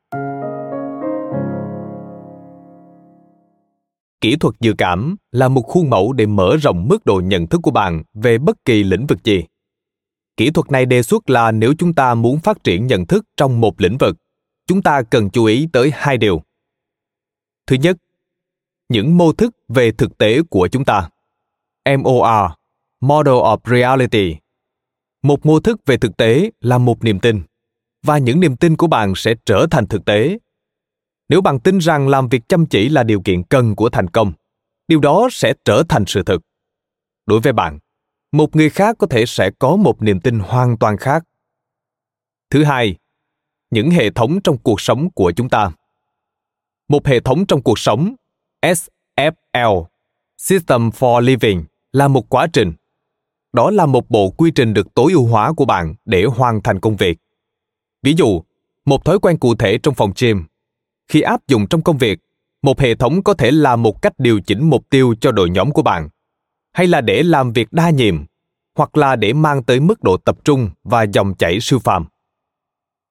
[4.21, 7.61] Kỹ thuật dự cảm là một khuôn mẫu để mở rộng mức độ nhận thức
[7.63, 9.45] của bạn về bất kỳ lĩnh vực gì.
[10.37, 13.61] Kỹ thuật này đề xuất là nếu chúng ta muốn phát triển nhận thức trong
[13.61, 14.17] một lĩnh vực,
[14.67, 16.43] chúng ta cần chú ý tới hai điều.
[17.67, 17.97] Thứ nhất,
[18.89, 21.09] những mô thức về thực tế của chúng ta
[21.99, 22.53] MOR,
[23.01, 24.37] Model of Reality.
[25.23, 27.43] Một mô thức về thực tế là một niềm tin,
[28.03, 30.39] và những niềm tin của bạn sẽ trở thành thực tế.
[31.29, 34.33] Nếu bạn tin rằng làm việc chăm chỉ là điều kiện cần của thành công,
[34.89, 36.43] điều đó sẽ trở thành sự thực.
[37.27, 37.79] Đối với bạn,
[38.33, 41.25] một người khác có thể sẽ có một niềm tin hoàn toàn khác.
[42.51, 42.97] Thứ hai,
[43.71, 45.71] những hệ thống trong cuộc sống của chúng ta.
[46.89, 48.15] Một hệ thống trong cuộc sống,
[48.63, 49.85] SFL,
[50.39, 52.73] System for Living, là một quá trình
[53.53, 56.81] đó là một bộ quy trình được tối ưu hóa của bạn để hoàn thành
[56.81, 57.19] công việc
[58.03, 58.43] ví dụ
[58.85, 60.45] một thói quen cụ thể trong phòng gym
[61.09, 62.19] khi áp dụng trong công việc
[62.63, 65.71] một hệ thống có thể là một cách điều chỉnh mục tiêu cho đội nhóm
[65.71, 66.09] của bạn
[66.73, 68.25] hay là để làm việc đa nhiệm
[68.77, 72.07] hoặc là để mang tới mức độ tập trung và dòng chảy siêu phàm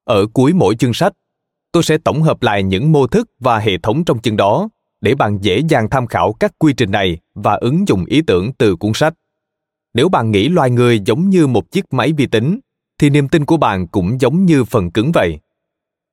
[0.05, 1.14] ở cuối mỗi chương sách
[1.72, 4.70] tôi sẽ tổng hợp lại những mô thức và hệ thống trong chương đó
[5.01, 8.53] để bạn dễ dàng tham khảo các quy trình này và ứng dụng ý tưởng
[8.53, 9.14] từ cuốn sách.
[9.93, 12.59] Nếu bạn nghĩ loài người giống như một chiếc máy vi tính,
[12.97, 15.39] thì niềm tin của bạn cũng giống như phần cứng vậy.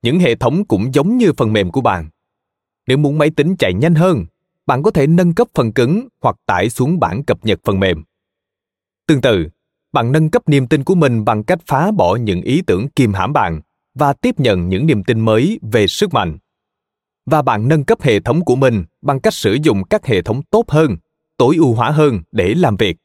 [0.03, 2.09] Những hệ thống cũng giống như phần mềm của bạn.
[2.87, 4.25] Nếu muốn máy tính chạy nhanh hơn,
[4.69, 8.05] bạn có thể nâng cấp phần cứng hoặc tải xuống bản cập nhật phần mềm.
[9.07, 9.49] Tương tự,
[9.93, 13.13] bạn nâng cấp niềm tin của mình bằng cách phá bỏ những ý tưởng kìm
[13.13, 13.61] hãm bạn
[13.95, 16.39] và tiếp nhận những niềm tin mới về sức mạnh.
[17.27, 20.43] Và bạn nâng cấp hệ thống của mình bằng cách sử dụng các hệ thống
[20.51, 20.97] tốt hơn
[21.37, 22.97] tối ưu hóa hơn để làm việc.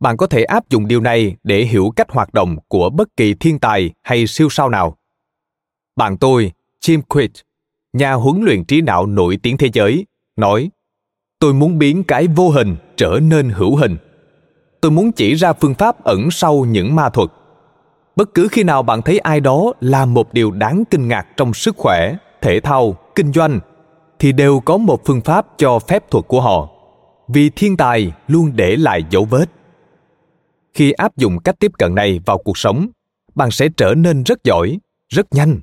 [0.00, 3.34] Bạn có thể áp dụng điều này để hiểu cách hoạt động của bất kỳ
[3.34, 4.96] thiên tài hay siêu sao nào.
[5.96, 7.34] Bạn tôi jim quick
[7.92, 10.06] nhà huấn luyện trí não nổi tiếng thế giới
[10.36, 10.70] nói,
[11.38, 13.96] tôi muốn biến cái vô hình trở nên hữu hình.
[14.80, 17.28] Tôi muốn chỉ ra phương pháp ẩn sau những ma thuật.
[18.16, 21.54] Bất cứ khi nào bạn thấy ai đó làm một điều đáng kinh ngạc trong
[21.54, 23.60] sức khỏe, thể thao, kinh doanh,
[24.18, 26.68] thì đều có một phương pháp cho phép thuật của họ.
[27.28, 29.46] Vì thiên tài luôn để lại dấu vết.
[30.74, 32.86] Khi áp dụng cách tiếp cận này vào cuộc sống,
[33.34, 34.78] bạn sẽ trở nên rất giỏi,
[35.08, 35.60] rất nhanh.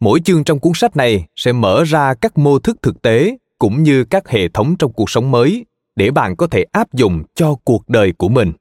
[0.00, 3.82] Mỗi chương trong cuốn sách này sẽ mở ra các mô thức thực tế cũng
[3.82, 7.54] như các hệ thống trong cuộc sống mới để bạn có thể áp dụng cho
[7.64, 8.52] cuộc đời của mình.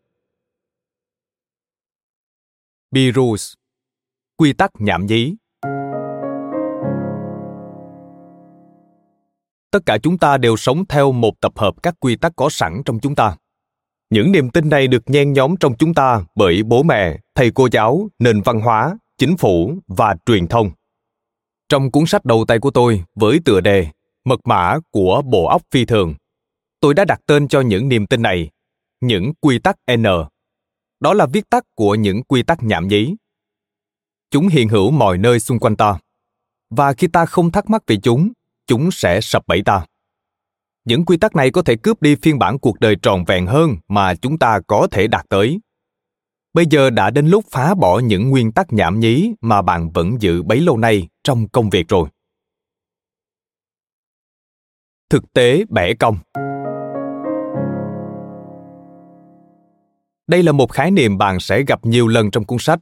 [2.91, 3.53] B rules
[4.37, 5.35] quy tắc nhảm nhí.
[9.71, 12.81] Tất cả chúng ta đều sống theo một tập hợp các quy tắc có sẵn
[12.85, 13.35] trong chúng ta.
[14.09, 17.67] Những niềm tin này được nhen nhóm trong chúng ta bởi bố mẹ, thầy cô
[17.71, 20.71] giáo, nền văn hóa, chính phủ và truyền thông.
[21.69, 23.87] Trong cuốn sách đầu tay của tôi với tựa đề
[24.25, 26.15] mật mã của bộ óc phi thường.
[26.79, 28.49] Tôi đã đặt tên cho những niềm tin này,
[29.01, 30.03] những quy tắc n.
[30.99, 33.15] Đó là viết tắt của những quy tắc nhảm nhí.
[34.31, 35.99] Chúng hiện hữu mọi nơi xung quanh ta.
[36.69, 38.31] Và khi ta không thắc mắc về chúng
[38.67, 39.85] chúng sẽ sập bẫy ta.
[40.85, 43.75] Những quy tắc này có thể cướp đi phiên bản cuộc đời tròn vẹn hơn
[43.87, 45.59] mà chúng ta có thể đạt tới.
[46.53, 50.21] Bây giờ đã đến lúc phá bỏ những nguyên tắc nhảm nhí mà bạn vẫn
[50.21, 52.09] giữ bấy lâu nay trong công việc rồi
[55.11, 56.17] thực tế bẻ cong.
[60.27, 62.79] Đây là một khái niệm bạn sẽ gặp nhiều lần trong cuốn sách,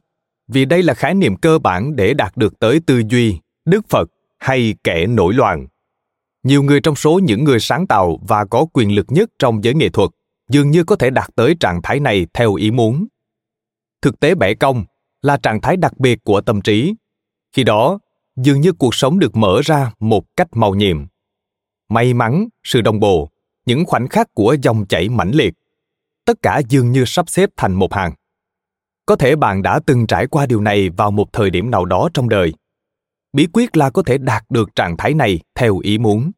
[0.48, 4.10] vì đây là khái niệm cơ bản để đạt được tới tư duy, đức phật
[4.38, 5.66] hay kẻ nổi loạn.
[6.42, 9.74] Nhiều người trong số những người sáng tạo và có quyền lực nhất trong giới
[9.74, 10.10] nghệ thuật
[10.50, 13.06] dường như có thể đạt tới trạng thái này theo ý muốn.
[14.02, 14.84] Thực tế bẻ cong
[15.22, 16.94] là trạng thái đặc biệt của tâm trí.
[17.52, 17.98] Khi đó,
[18.36, 21.09] dường như cuộc sống được mở ra một cách màu nhiệm
[21.90, 23.30] may mắn, sự đồng bộ,
[23.66, 25.54] những khoảnh khắc của dòng chảy mãnh liệt
[26.24, 28.12] tất cả dường như sắp xếp thành một hàng
[29.06, 32.08] có thể bạn đã từng trải qua điều này vào một thời điểm nào đó
[32.14, 32.52] trong đời
[33.32, 36.30] bí quyết là có thể đạt được trạng thái này theo ý muốn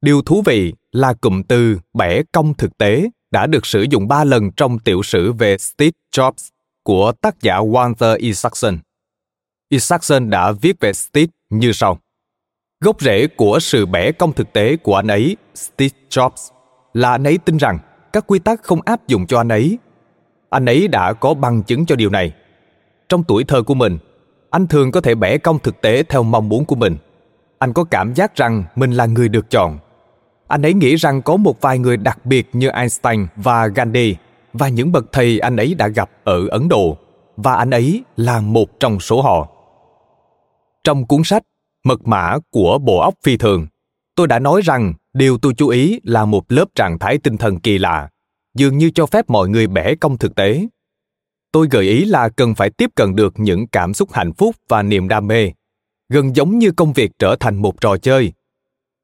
[0.00, 4.24] điều thú vị là cụm từ bẻ cong thực tế đã được sử dụng ba
[4.24, 6.50] lần trong tiểu sử về Steve Jobs
[6.82, 8.78] của tác giả Walter Isaacson.
[9.68, 11.98] Isaacson đã viết về Steve như sau.
[12.84, 16.50] Gốc rễ của sự bẻ cong thực tế của anh ấy, Steve Jobs,
[16.94, 17.78] là anh ấy tin rằng
[18.12, 19.78] các quy tắc không áp dụng cho anh ấy.
[20.50, 22.32] Anh ấy đã có bằng chứng cho điều này.
[23.08, 23.98] Trong tuổi thơ của mình,
[24.50, 26.96] anh thường có thể bẻ cong thực tế theo mong muốn của mình.
[27.58, 29.78] Anh có cảm giác rằng mình là người được chọn.
[30.48, 34.16] Anh ấy nghĩ rằng có một vài người đặc biệt như Einstein và Gandhi
[34.52, 36.96] và những bậc thầy anh ấy đã gặp ở Ấn Độ
[37.36, 39.48] và anh ấy là một trong số họ.
[40.84, 41.42] Trong cuốn sách
[41.84, 43.66] Mật mã của bộ óc phi thường,
[44.14, 47.60] tôi đã nói rằng điều tôi chú ý là một lớp trạng thái tinh thần
[47.60, 48.08] kỳ lạ,
[48.54, 50.66] dường như cho phép mọi người bẻ công thực tế.
[51.52, 54.82] Tôi gợi ý là cần phải tiếp cận được những cảm xúc hạnh phúc và
[54.82, 55.50] niềm đam mê,
[56.08, 58.32] gần giống như công việc trở thành một trò chơi.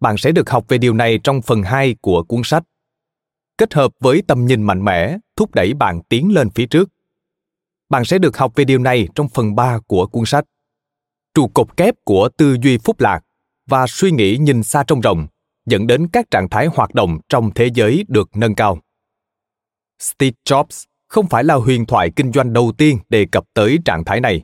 [0.00, 2.62] Bạn sẽ được học về điều này trong phần 2 của cuốn sách.
[3.58, 6.90] Kết hợp với tầm nhìn mạnh mẽ, thúc đẩy bạn tiến lên phía trước.
[7.88, 10.44] Bạn sẽ được học về điều này trong phần 3 của cuốn sách.
[11.34, 13.20] Trụ cột kép của tư duy phúc lạc
[13.66, 15.26] và suy nghĩ nhìn xa trong rộng
[15.66, 18.78] dẫn đến các trạng thái hoạt động trong thế giới được nâng cao.
[19.98, 24.04] Steve Jobs không phải là huyền thoại kinh doanh đầu tiên đề cập tới trạng
[24.04, 24.42] thái này.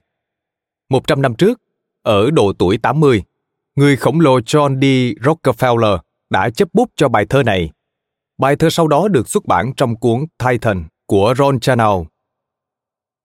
[0.91, 1.61] Một trăm năm trước,
[2.03, 3.23] ở độ tuổi 80,
[3.77, 4.85] người khổng lồ John D.
[5.25, 5.99] Rockefeller
[6.31, 7.71] đã chấp bút cho bài thơ này.
[8.39, 12.05] Bài thơ sau đó được xuất bản trong cuốn Titan của Ron Chernow.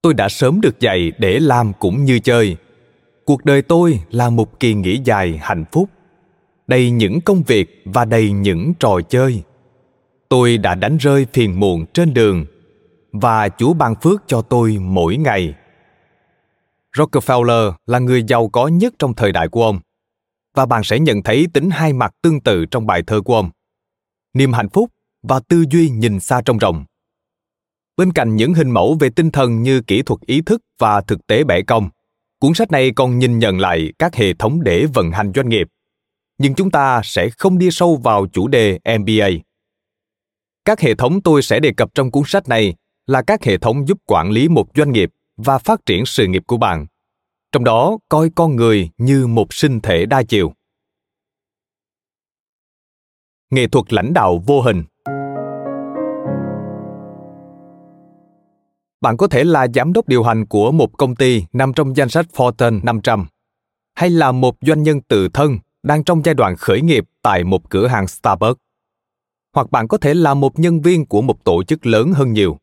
[0.02, 2.56] Tôi đã sớm được dạy để làm cũng như chơi.
[3.24, 5.90] Cuộc đời tôi là một kỳ nghỉ dài hạnh phúc.
[6.66, 9.42] Đầy những công việc và đầy những trò chơi.
[10.28, 12.46] Tôi đã đánh rơi phiền muộn trên đường
[13.12, 15.54] và chúa ban phước cho tôi mỗi ngày.
[16.96, 19.80] Rockefeller là người giàu có nhất trong thời đại của ông,
[20.54, 23.50] và bạn sẽ nhận thấy tính hai mặt tương tự trong bài thơ của ông.
[24.34, 24.90] Niềm hạnh phúc
[25.22, 26.84] và tư duy nhìn xa trong rộng.
[27.96, 31.26] Bên cạnh những hình mẫu về tinh thần như kỹ thuật ý thức và thực
[31.26, 31.90] tế bẻ công
[32.42, 35.68] cuốn sách này còn nhìn nhận lại các hệ thống để vận hành doanh nghiệp
[36.38, 39.28] nhưng chúng ta sẽ không đi sâu vào chủ đề MBA.
[40.64, 42.74] Các hệ thống tôi sẽ đề cập trong cuốn sách này
[43.06, 46.42] là các hệ thống giúp quản lý một doanh nghiệp và phát triển sự nghiệp
[46.46, 46.86] của bạn.
[47.52, 50.52] Trong đó, coi con người như một sinh thể đa chiều.
[53.50, 54.84] Nghệ thuật lãnh đạo vô hình
[59.02, 62.08] Bạn có thể là giám đốc điều hành của một công ty nằm trong danh
[62.08, 63.26] sách Fortune 500,
[63.94, 67.70] hay là một doanh nhân tự thân đang trong giai đoạn khởi nghiệp tại một
[67.70, 68.60] cửa hàng Starbucks.
[69.54, 72.58] Hoặc bạn có thể là một nhân viên của một tổ chức lớn hơn nhiều.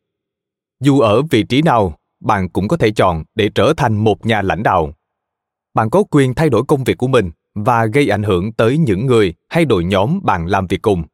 [0.80, 4.42] Dù ở vị trí nào, bạn cũng có thể chọn để trở thành một nhà
[4.42, 4.92] lãnh đạo.
[5.74, 9.06] Bạn có quyền thay đổi công việc của mình và gây ảnh hưởng tới những
[9.06, 11.04] người hay đội nhóm bạn làm việc cùng.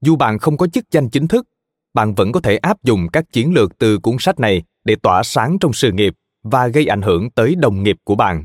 [0.00, 1.46] Dù bạn không có chức danh chính thức,
[1.96, 5.22] bạn vẫn có thể áp dụng các chiến lược từ cuốn sách này để tỏa
[5.22, 8.44] sáng trong sự nghiệp và gây ảnh hưởng tới đồng nghiệp của bạn.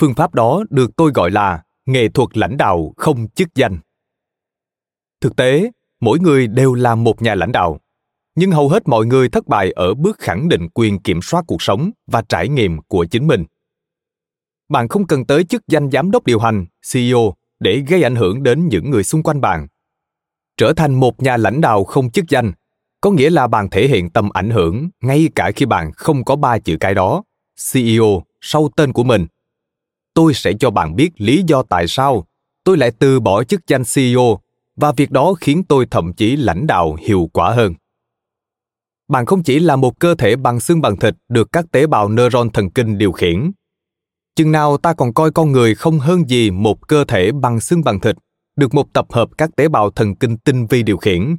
[0.00, 3.78] Phương pháp đó được tôi gọi là nghệ thuật lãnh đạo không chức danh.
[5.20, 7.80] Thực tế, mỗi người đều là một nhà lãnh đạo,
[8.34, 11.62] nhưng hầu hết mọi người thất bại ở bước khẳng định quyền kiểm soát cuộc
[11.62, 13.44] sống và trải nghiệm của chính mình.
[14.68, 18.42] Bạn không cần tới chức danh giám đốc điều hành ceo để gây ảnh hưởng
[18.42, 19.68] đến những người xung quanh bạn
[20.58, 22.52] trở thành một nhà lãnh đạo không chức danh
[23.00, 26.36] có nghĩa là bạn thể hiện tầm ảnh hưởng ngay cả khi bạn không có
[26.36, 27.22] ba chữ cái đó
[27.72, 29.26] ceo sau tên của mình
[30.14, 32.26] tôi sẽ cho bạn biết lý do tại sao
[32.64, 34.38] tôi lại từ bỏ chức danh CEO
[34.76, 37.74] và việc đó khiến tôi thậm chí lãnh đạo hiệu quả hơn.
[39.08, 42.08] Bạn không chỉ là một cơ thể bằng xương bằng thịt được các tế bào
[42.08, 43.50] neuron thần kinh điều khiển.
[44.36, 47.84] Chừng nào ta còn coi con người không hơn gì một cơ thể bằng xương
[47.84, 48.16] bằng thịt,
[48.58, 51.36] được một tập hợp các tế bào thần kinh tinh vi điều khiển,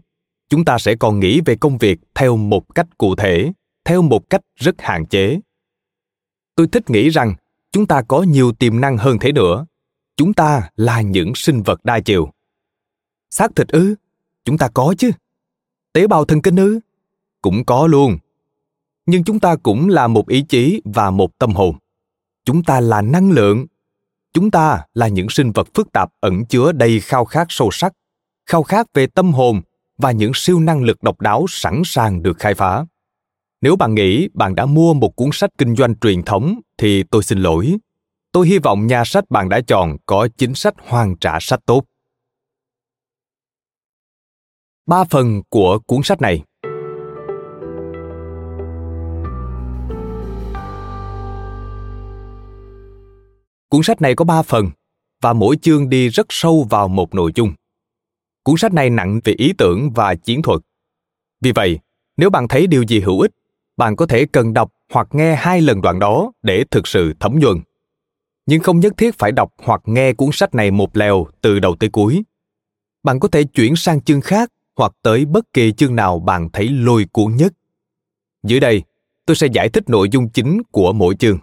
[0.49, 3.51] chúng ta sẽ còn nghĩ về công việc theo một cách cụ thể,
[3.86, 5.39] theo một cách rất hạn chế.
[6.55, 7.34] Tôi thích nghĩ rằng
[7.72, 9.65] chúng ta có nhiều tiềm năng hơn thế nữa.
[10.17, 12.30] Chúng ta là những sinh vật đa chiều.
[13.30, 13.95] Xác thịt ư?
[14.45, 15.11] Chúng ta có chứ.
[15.93, 16.80] Tế bào thần kinh ư?
[17.41, 18.17] Cũng có luôn.
[19.05, 21.76] Nhưng chúng ta cũng là một ý chí và một tâm hồn.
[22.45, 23.65] Chúng ta là năng lượng
[24.34, 27.93] chúng ta là những sinh vật phức tạp ẩn chứa đầy khao khát sâu sắc,
[28.45, 29.61] khao khát về tâm hồn
[29.97, 32.86] và những siêu năng lực độc đáo sẵn sàng được khai phá.
[33.61, 37.23] Nếu bạn nghĩ bạn đã mua một cuốn sách kinh doanh truyền thống thì tôi
[37.23, 37.77] xin lỗi.
[38.32, 41.84] Tôi hy vọng nhà sách bạn đã chọn có chính sách hoàn trả sách tốt.
[44.86, 46.43] Ba phần của cuốn sách này.
[53.70, 54.70] Cuốn sách này có ba phần
[55.22, 57.53] và mỗi chương đi rất sâu vào một nội dung.
[58.43, 60.59] Cuốn sách này nặng về ý tưởng và chiến thuật.
[61.41, 61.80] Vì vậy,
[62.17, 63.32] nếu bạn thấy điều gì hữu ích,
[63.78, 67.39] bạn có thể cần đọc hoặc nghe hai lần đoạn đó để thực sự thấm
[67.39, 67.57] nhuần.
[68.45, 71.76] Nhưng không nhất thiết phải đọc hoặc nghe cuốn sách này một lèo từ đầu
[71.76, 72.24] tới cuối.
[73.03, 76.70] Bạn có thể chuyển sang chương khác hoặc tới bất kỳ chương nào bạn thấy
[76.70, 77.53] lôi cuốn nhất.
[78.43, 78.84] Dưới đây,
[79.26, 81.38] tôi sẽ giải thích nội dung chính của mỗi chương.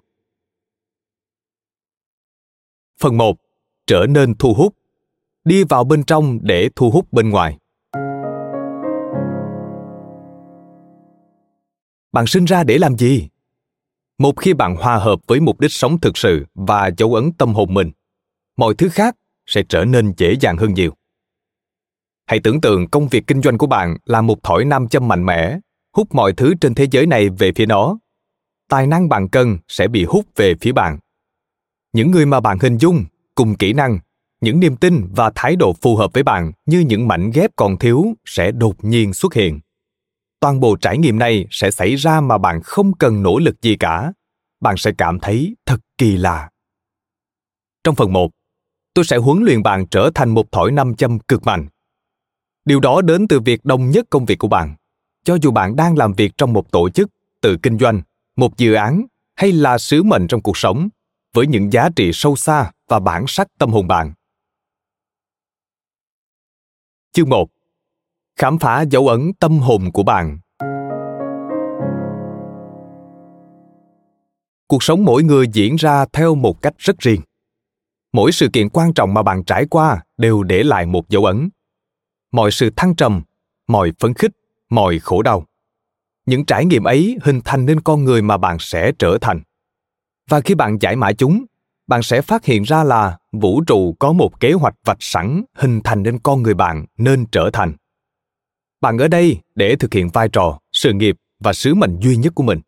[3.00, 3.36] Phần 1.
[3.86, 4.74] Trở nên thu hút.
[5.44, 7.58] Đi vào bên trong để thu hút bên ngoài.
[12.12, 13.28] Bạn sinh ra để làm gì?
[14.18, 17.54] Một khi bạn hòa hợp với mục đích sống thực sự và dấu ấn tâm
[17.54, 17.90] hồn mình,
[18.56, 19.16] mọi thứ khác
[19.46, 20.92] sẽ trở nên dễ dàng hơn nhiều.
[22.26, 25.26] Hãy tưởng tượng công việc kinh doanh của bạn là một thỏi nam châm mạnh
[25.26, 25.58] mẽ,
[25.96, 27.98] hút mọi thứ trên thế giới này về phía nó.
[28.68, 30.98] Tài năng bạn cần sẽ bị hút về phía bạn
[31.96, 33.98] những người mà bạn hình dung cùng kỹ năng
[34.40, 37.78] những niềm tin và thái độ phù hợp với bạn như những mảnh ghép còn
[37.78, 39.60] thiếu sẽ đột nhiên xuất hiện
[40.40, 43.76] toàn bộ trải nghiệm này sẽ xảy ra mà bạn không cần nỗ lực gì
[43.76, 44.12] cả
[44.60, 46.48] bạn sẽ cảm thấy thật kỳ lạ
[47.86, 48.30] trong phần 1,
[48.94, 51.66] tôi sẽ huấn luyện bạn trở thành một thỏi nam châm cực mạnh.
[52.64, 54.74] Điều đó đến từ việc đồng nhất công việc của bạn.
[55.24, 58.02] Cho dù bạn đang làm việc trong một tổ chức, tự kinh doanh,
[58.36, 60.88] một dự án hay là sứ mệnh trong cuộc sống,
[61.36, 64.12] với những giá trị sâu xa và bản sắc tâm hồn bạn.
[67.12, 67.48] Chương 1
[68.36, 70.38] Khám phá dấu ấn tâm hồn của bạn
[74.68, 77.20] Cuộc sống mỗi người diễn ra theo một cách rất riêng.
[78.12, 81.48] Mỗi sự kiện quan trọng mà bạn trải qua đều để lại một dấu ấn.
[82.32, 83.22] Mọi sự thăng trầm,
[83.68, 84.32] mọi phấn khích,
[84.70, 85.46] mọi khổ đau.
[86.26, 89.42] Những trải nghiệm ấy hình thành nên con người mà bạn sẽ trở thành
[90.30, 91.44] và khi bạn giải mã chúng,
[91.86, 95.80] bạn sẽ phát hiện ra là vũ trụ có một kế hoạch vạch sẵn hình
[95.84, 97.72] thành nên con người bạn nên trở thành.
[98.80, 102.32] Bạn ở đây để thực hiện vai trò, sự nghiệp và sứ mệnh duy nhất
[102.34, 102.60] của mình.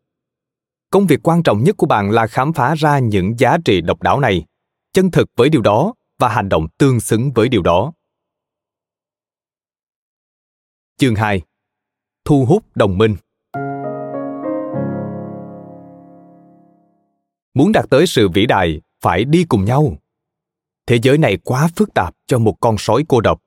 [0.89, 4.01] Công việc quan trọng nhất của bạn là khám phá ra những giá trị độc
[4.01, 4.45] đáo này,
[4.93, 7.93] chân thực với điều đó và hành động tương xứng với điều đó.
[10.97, 11.41] Chương 2
[12.25, 13.15] thu hút đồng minh.
[17.53, 19.97] Muốn đạt tới sự vĩ đại, phải đi cùng nhau.
[20.87, 23.41] Thế giới này quá phức tạp cho một con sói cô độc.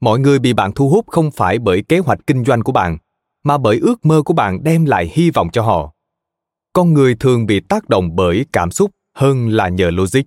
[0.00, 2.98] Mọi người bị bạn thu hút không phải bởi kế hoạch kinh doanh của bạn,
[3.44, 5.92] mà bởi ước mơ của bạn đem lại hy vọng cho họ.
[6.72, 10.22] Con người thường bị tác động bởi cảm xúc hơn là nhờ logic.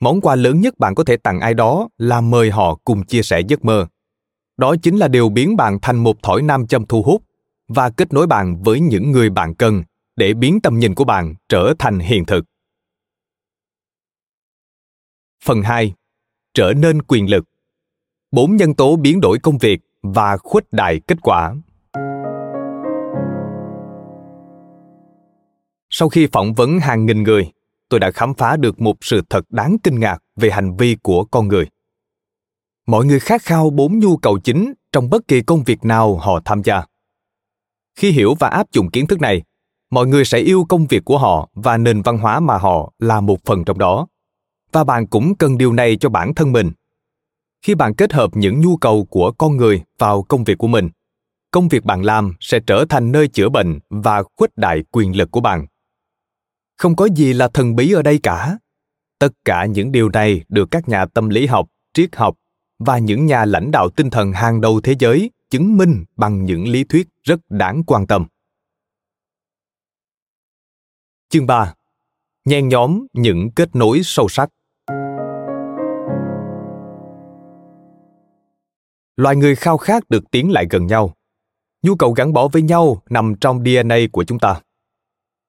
[0.00, 3.22] Món quà lớn nhất bạn có thể tặng ai đó là mời họ cùng chia
[3.22, 3.86] sẻ giấc mơ.
[4.56, 7.22] Đó chính là điều biến bạn thành một thỏi nam châm thu hút
[7.68, 9.82] và kết nối bạn với những người bạn cần
[10.18, 12.44] để biến tầm nhìn của bạn trở thành hiện thực.
[15.44, 15.94] Phần 2.
[16.54, 17.44] Trở nên quyền lực.
[18.30, 21.54] Bốn nhân tố biến đổi công việc và khuếch đại kết quả.
[25.90, 27.52] Sau khi phỏng vấn hàng nghìn người,
[27.88, 31.24] tôi đã khám phá được một sự thật đáng kinh ngạc về hành vi của
[31.24, 31.66] con người.
[32.86, 36.40] Mọi người khát khao bốn nhu cầu chính trong bất kỳ công việc nào họ
[36.44, 36.84] tham gia.
[37.94, 39.42] Khi hiểu và áp dụng kiến thức này,
[39.90, 43.20] mọi người sẽ yêu công việc của họ và nền văn hóa mà họ là
[43.20, 44.06] một phần trong đó.
[44.72, 46.72] Và bạn cũng cần điều này cho bản thân mình.
[47.62, 50.88] Khi bạn kết hợp những nhu cầu của con người vào công việc của mình,
[51.50, 55.30] công việc bạn làm sẽ trở thành nơi chữa bệnh và khuếch đại quyền lực
[55.30, 55.66] của bạn.
[56.78, 58.58] Không có gì là thần bí ở đây cả.
[59.18, 62.34] Tất cả những điều này được các nhà tâm lý học, triết học
[62.78, 66.68] và những nhà lãnh đạo tinh thần hàng đầu thế giới chứng minh bằng những
[66.68, 68.26] lý thuyết rất đáng quan tâm.
[71.30, 71.74] Chương 3
[72.44, 74.48] Nhen nhóm những kết nối sâu sắc
[79.16, 81.14] Loài người khao khát được tiến lại gần nhau.
[81.82, 84.60] Nhu cầu gắn bó với nhau nằm trong DNA của chúng ta.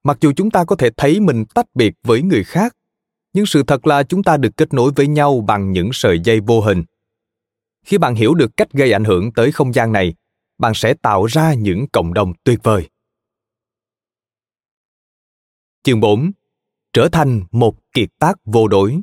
[0.04, 2.76] Mặc dù chúng ta có thể thấy mình tách biệt với người khác,
[3.34, 6.40] nhưng sự thật là chúng ta được kết nối với nhau bằng những sợi dây
[6.40, 6.84] vô hình.
[7.86, 10.16] Khi bạn hiểu được cách gây ảnh hưởng tới không gian này,
[10.58, 12.90] bạn sẽ tạo ra những cộng đồng tuyệt vời.
[15.84, 16.32] Chương 4.
[16.94, 19.00] Trở thành một kiệt tác vô đối.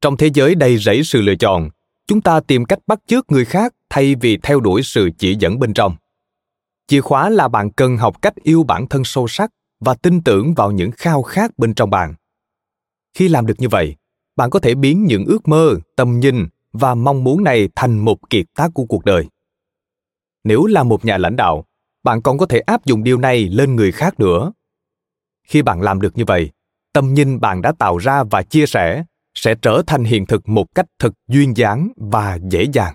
[0.00, 1.68] Trong thế giới đầy rẫy sự lựa chọn,
[2.06, 5.58] chúng ta tìm cách bắt chước người khác thay vì theo đuổi sự chỉ dẫn
[5.58, 5.96] bên trong.
[6.86, 10.54] Chìa khóa là bạn cần học cách yêu bản thân sâu sắc và tin tưởng
[10.54, 12.14] vào những khao khát bên trong bạn.
[13.14, 13.96] Khi làm được như vậy,
[14.36, 18.30] bạn có thể biến những ước mơ, tầm nhìn và mong muốn này thành một
[18.30, 19.26] kiệt tác của cuộc đời.
[20.44, 21.64] Nếu là một nhà lãnh đạo,
[22.02, 24.52] bạn còn có thể áp dụng điều này lên người khác nữa.
[25.46, 26.50] Khi bạn làm được như vậy,
[26.92, 30.74] tầm nhìn bạn đã tạo ra và chia sẻ sẽ trở thành hiện thực một
[30.74, 32.94] cách thật duyên dáng và dễ dàng.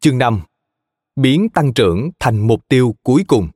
[0.00, 0.40] Chương 5.
[1.16, 3.48] Biến tăng trưởng thành mục tiêu cuối cùng.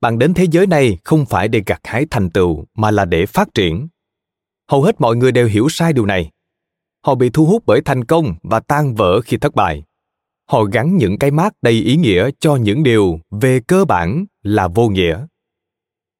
[0.00, 3.26] Bạn đến thế giới này không phải để gặt hái thành tựu mà là để
[3.26, 3.88] phát triển.
[4.70, 6.30] Hầu hết mọi người đều hiểu sai điều này.
[7.06, 9.84] Họ bị thu hút bởi thành công và tan vỡ khi thất bại.
[10.50, 14.68] Họ gắn những cái mát đầy ý nghĩa cho những điều về cơ bản là
[14.68, 15.26] vô nghĩa.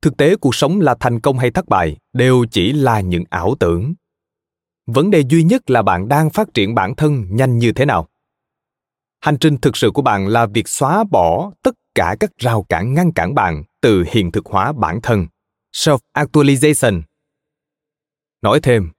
[0.03, 3.55] Thực tế cuộc sống là thành công hay thất bại đều chỉ là những ảo
[3.61, 3.95] tưởng.
[4.87, 8.09] Vấn đề duy nhất là bạn đang phát triển bản thân nhanh như thế nào.
[9.21, 12.95] Hành trình thực sự của bạn là việc xóa bỏ tất cả các rào cản
[12.95, 15.27] ngăn cản bạn từ hiện thực hóa bản thân.
[15.77, 17.03] Self actualization
[18.43, 18.91] nói thêm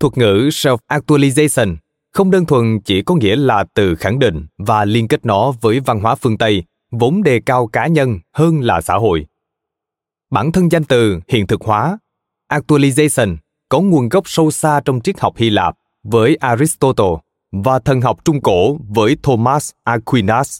[0.00, 1.76] thuật ngữ self actualization
[2.12, 5.80] không đơn thuần chỉ có nghĩa là từ khẳng định và liên kết nó với
[5.80, 9.26] văn hóa phương tây vốn đề cao cá nhân hơn là xã hội
[10.30, 11.98] Bản thân danh từ hiện thực hóa,
[12.52, 13.36] actualization
[13.68, 17.14] có nguồn gốc sâu xa trong triết học Hy Lạp với Aristotle
[17.52, 20.58] và thần học Trung Cổ với Thomas Aquinas.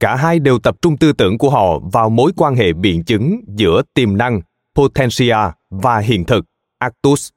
[0.00, 3.40] Cả hai đều tập trung tư tưởng của họ vào mối quan hệ biện chứng
[3.46, 4.40] giữa tiềm năng
[4.74, 5.36] potentia
[5.70, 6.44] và hiện thực
[6.78, 7.28] actus.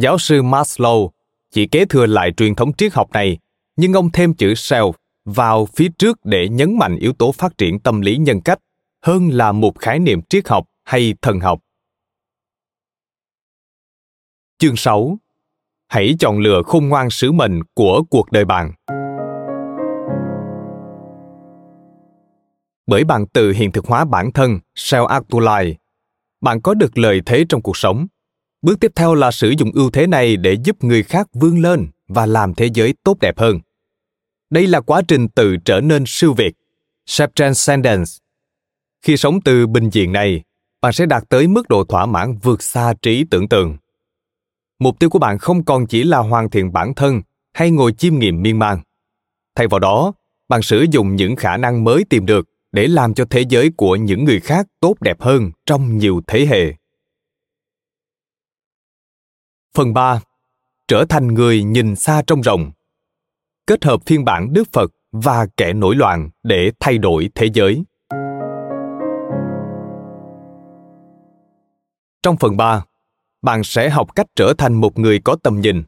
[0.00, 1.10] Giáo sư Maslow
[1.50, 3.38] chỉ kế thừa lại truyền thống triết học này,
[3.76, 4.92] nhưng ông thêm chữ self
[5.24, 8.58] vào phía trước để nhấn mạnh yếu tố phát triển tâm lý nhân cách
[9.02, 11.60] hơn là một khái niệm triết học hay thần học.
[14.58, 15.18] Chương 6.
[15.88, 18.72] Hãy chọn lựa khôn ngoan sứ mệnh của cuộc đời bạn.
[22.86, 25.74] Bởi bạn tự hiện thực hóa bản thân, self-actualize,
[26.40, 28.06] bạn có được lợi thế trong cuộc sống.
[28.62, 31.88] Bước tiếp theo là sử dụng ưu thế này để giúp người khác vươn lên
[32.08, 33.60] và làm thế giới tốt đẹp hơn.
[34.50, 36.54] Đây là quá trình tự trở nên siêu việt,
[37.06, 38.18] self-transcendence.
[39.02, 40.42] Khi sống từ bình diện này,
[40.80, 43.76] bạn sẽ đạt tới mức độ thỏa mãn vượt xa trí tưởng tượng.
[44.78, 48.18] Mục tiêu của bạn không còn chỉ là hoàn thiện bản thân hay ngồi chiêm
[48.18, 48.78] nghiệm miên man.
[49.54, 50.12] Thay vào đó,
[50.48, 53.96] bạn sử dụng những khả năng mới tìm được để làm cho thế giới của
[53.96, 56.79] những người khác tốt đẹp hơn trong nhiều thế hệ.
[59.74, 60.20] Phần 3.
[60.88, 62.70] Trở thành người nhìn xa trong rộng.
[63.66, 67.84] Kết hợp phiên bản Đức Phật và kẻ nổi loạn để thay đổi thế giới.
[72.22, 72.84] Trong phần 3,
[73.42, 75.82] bạn sẽ học cách trở thành một người có tầm nhìn.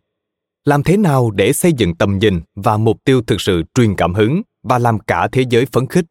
[0.64, 4.14] Làm thế nào để xây dựng tầm nhìn và mục tiêu thực sự truyền cảm
[4.14, 6.04] hứng và làm cả thế giới phấn khích.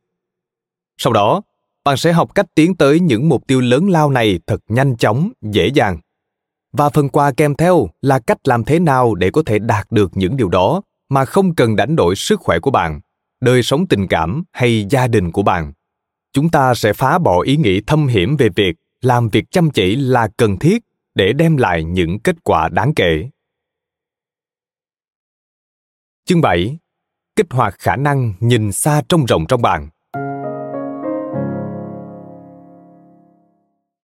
[0.98, 1.42] Sau đó,
[1.84, 5.32] bạn sẽ học cách tiến tới những mục tiêu lớn lao này thật nhanh chóng,
[5.42, 6.00] dễ dàng.
[6.72, 10.12] Và phần quà kèm theo là cách làm thế nào để có thể đạt được
[10.14, 13.02] những điều đó mà không cần đánh đổi sức khỏe của bạn,
[13.42, 15.74] đời sống tình cảm hay gia đình của bạn.
[16.34, 19.96] Chúng ta sẽ phá bỏ ý nghĩ thâm hiểm về việc làm việc chăm chỉ
[19.96, 20.84] là cần thiết
[21.16, 23.30] để đem lại những kết quả đáng kể.
[26.26, 26.78] Chương 7.
[27.36, 29.90] Kích hoạt khả năng nhìn xa trông rộng trong bạn.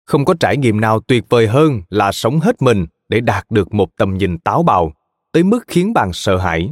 [0.04, 3.74] Không có trải nghiệm nào tuyệt vời hơn là sống hết mình để đạt được
[3.74, 4.92] một tầm nhìn táo bạo
[5.32, 6.70] tới mức khiến bạn sợ hãi.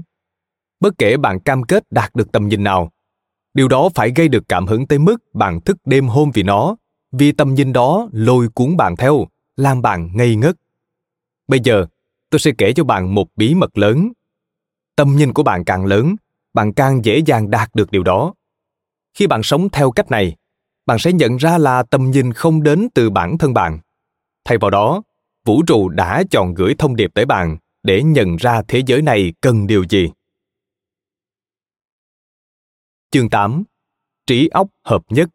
[0.80, 2.90] Bất kể bạn cam kết đạt được tầm nhìn nào,
[3.54, 6.76] điều đó phải gây được cảm hứng tới mức bạn thức đêm hôm vì nó
[7.12, 9.26] vì tầm nhìn đó lôi cuốn bạn theo,
[9.56, 10.56] làm bạn ngây ngất.
[11.48, 11.86] Bây giờ,
[12.30, 14.12] tôi sẽ kể cho bạn một bí mật lớn.
[14.96, 16.16] Tầm nhìn của bạn càng lớn,
[16.54, 18.34] bạn càng dễ dàng đạt được điều đó.
[19.14, 20.36] Khi bạn sống theo cách này,
[20.86, 23.78] bạn sẽ nhận ra là tầm nhìn không đến từ bản thân bạn.
[24.44, 25.02] Thay vào đó,
[25.46, 29.32] vũ trụ đã chọn gửi thông điệp tới bạn để nhận ra thế giới này
[29.40, 30.10] cần điều gì.
[33.10, 33.64] Chương 8.
[34.26, 35.28] Trí óc hợp nhất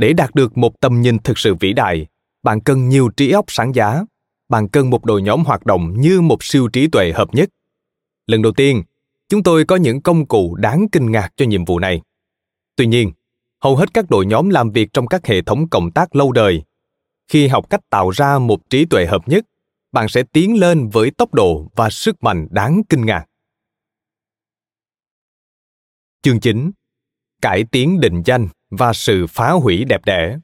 [0.00, 2.06] để đạt được một tầm nhìn thực sự vĩ đại
[2.42, 4.04] bạn cần nhiều trí óc sáng giá
[4.48, 7.48] bạn cần một đội nhóm hoạt động như một siêu trí tuệ hợp nhất
[8.26, 8.82] lần đầu tiên
[9.30, 12.00] chúng tôi có những công cụ đáng kinh ngạc cho nhiệm vụ này.
[12.76, 13.12] Tuy nhiên,
[13.62, 16.62] hầu hết các đội nhóm làm việc trong các hệ thống cộng tác lâu đời.
[17.28, 19.44] Khi học cách tạo ra một trí tuệ hợp nhất,
[19.92, 23.24] bạn sẽ tiến lên với tốc độ và sức mạnh đáng kinh ngạc.
[26.22, 26.70] Chương 9
[27.42, 30.38] cải tiến định danh và sự phá hủy đẹp đẽ.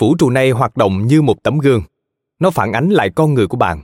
[0.00, 1.82] Vũ trụ này hoạt động như một tấm gương.
[2.38, 3.82] Nó phản ánh lại con người của bạn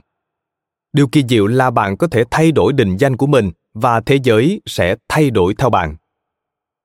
[0.95, 4.19] điều kỳ diệu là bạn có thể thay đổi định danh của mình và thế
[4.23, 5.95] giới sẽ thay đổi theo bạn.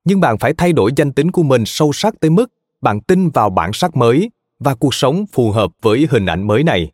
[0.04, 2.46] Nhưng bạn phải thay đổi danh tính của mình sâu sắc tới mức
[2.80, 6.64] bạn tin vào bản sắc mới và cuộc sống phù hợp với hình ảnh mới
[6.64, 6.92] này.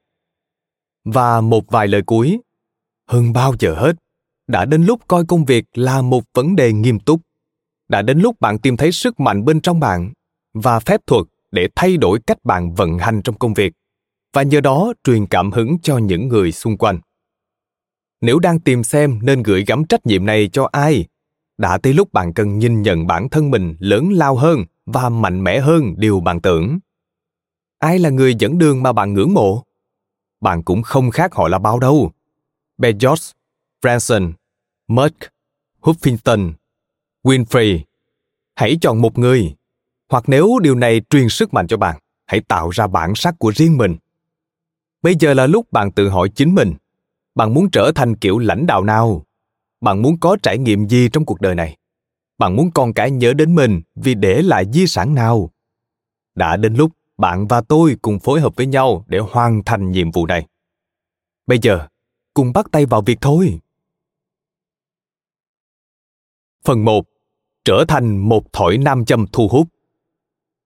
[1.05, 2.41] Và một vài lời cuối.
[3.09, 3.93] Hơn bao giờ hết,
[4.47, 7.21] đã đến lúc coi công việc là một vấn đề nghiêm túc.
[7.89, 10.12] Đã đến lúc bạn tìm thấy sức mạnh bên trong bạn
[10.55, 13.73] và phép thuật để thay đổi cách bạn vận hành trong công việc.
[14.33, 17.01] Và nhờ đó truyền cảm hứng cho những người xung quanh
[18.21, 21.05] nếu đang tìm xem nên gửi gắm trách nhiệm này cho ai?
[21.59, 25.45] Đã tới lúc bạn cần nhìn nhận bản thân mình lớn lao hơn và mạnh
[25.45, 26.79] mẽ hơn điều bạn tưởng.
[27.79, 29.62] Ai là người dẫn đường mà bạn ngưỡng mộ?
[30.41, 32.12] Bạn cũng không khác họ là bao đâu.
[32.79, 33.33] Bezos
[33.83, 34.33] branson
[34.89, 35.17] musk
[35.81, 36.53] huffington,
[37.25, 37.81] winfrey,
[38.55, 39.55] hãy chọn một người.
[40.09, 43.53] Hoặc nếu điều này truyền sức mạnh cho bạn, hãy tạo ra bản sắc của
[43.57, 43.97] riêng mình.
[45.03, 46.75] Bây giờ là lúc bạn tự hỏi chính mình
[47.37, 49.24] bạn muốn trở thành kiểu lãnh đạo nào?
[49.80, 51.76] Bạn muốn có trải nghiệm gì trong cuộc đời này?
[52.39, 55.51] Bạn muốn con cái nhớ đến mình vì để lại di sản nào?
[56.34, 60.11] Đã đến lúc bạn và tôi cùng phối hợp với nhau để hoàn thành nhiệm
[60.11, 60.47] vụ này.
[61.47, 61.87] Bây giờ,
[62.34, 63.61] cùng bắt tay vào việc thôi.
[66.64, 67.05] Phần 1
[67.64, 69.68] trở thành một thỏi nam châm thu hút.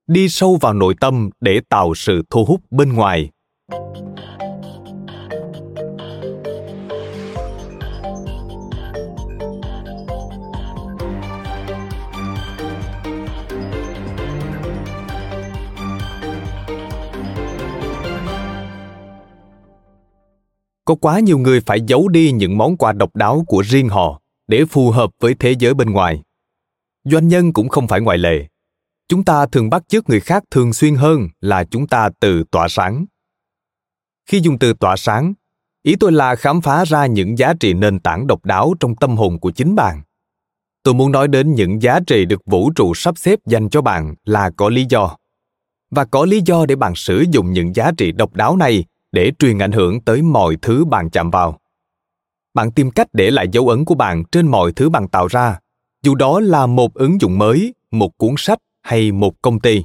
[0.07, 3.31] Đi sâu vào nội tâm để tạo sự thu hút bên ngoài.
[20.91, 24.21] Có quá nhiều người phải giấu đi những món quà độc đáo của riêng họ
[24.49, 26.23] để phù hợp với thế giới bên ngoài.
[27.05, 28.47] Doanh nhân cũng không phải ngoại lệ.
[29.09, 32.69] Chúng ta thường bắt chước người khác thường xuyên hơn là chúng ta tự tỏa
[32.69, 33.05] sáng.
[34.27, 35.35] Khi dùng từ tỏa sáng,
[35.83, 39.17] ý tôi là khám phá ra những giá trị nền tảng độc đáo trong tâm
[39.17, 40.03] hồn của chính bạn.
[40.83, 44.15] Tôi muốn nói đến những giá trị được vũ trụ sắp xếp dành cho bạn
[44.25, 45.17] là có lý do.
[45.91, 49.33] Và có lý do để bạn sử dụng những giá trị độc đáo này để
[49.39, 51.61] truyền ảnh hưởng tới mọi thứ bạn chạm vào.
[52.55, 55.59] Bạn tìm cách để lại dấu ấn của bạn trên mọi thứ bạn tạo ra.
[56.03, 59.83] Dù đó là một ứng dụng mới một cuốn sách hay một công ty.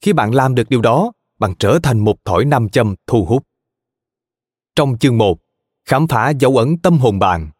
[0.00, 3.46] Khi bạn làm được điều đó bạn trở thành một thỏi nam châm thu hút.
[4.76, 5.38] Trong chương 1,
[5.84, 7.50] khám phá dấu ấn tâm hồn bạn.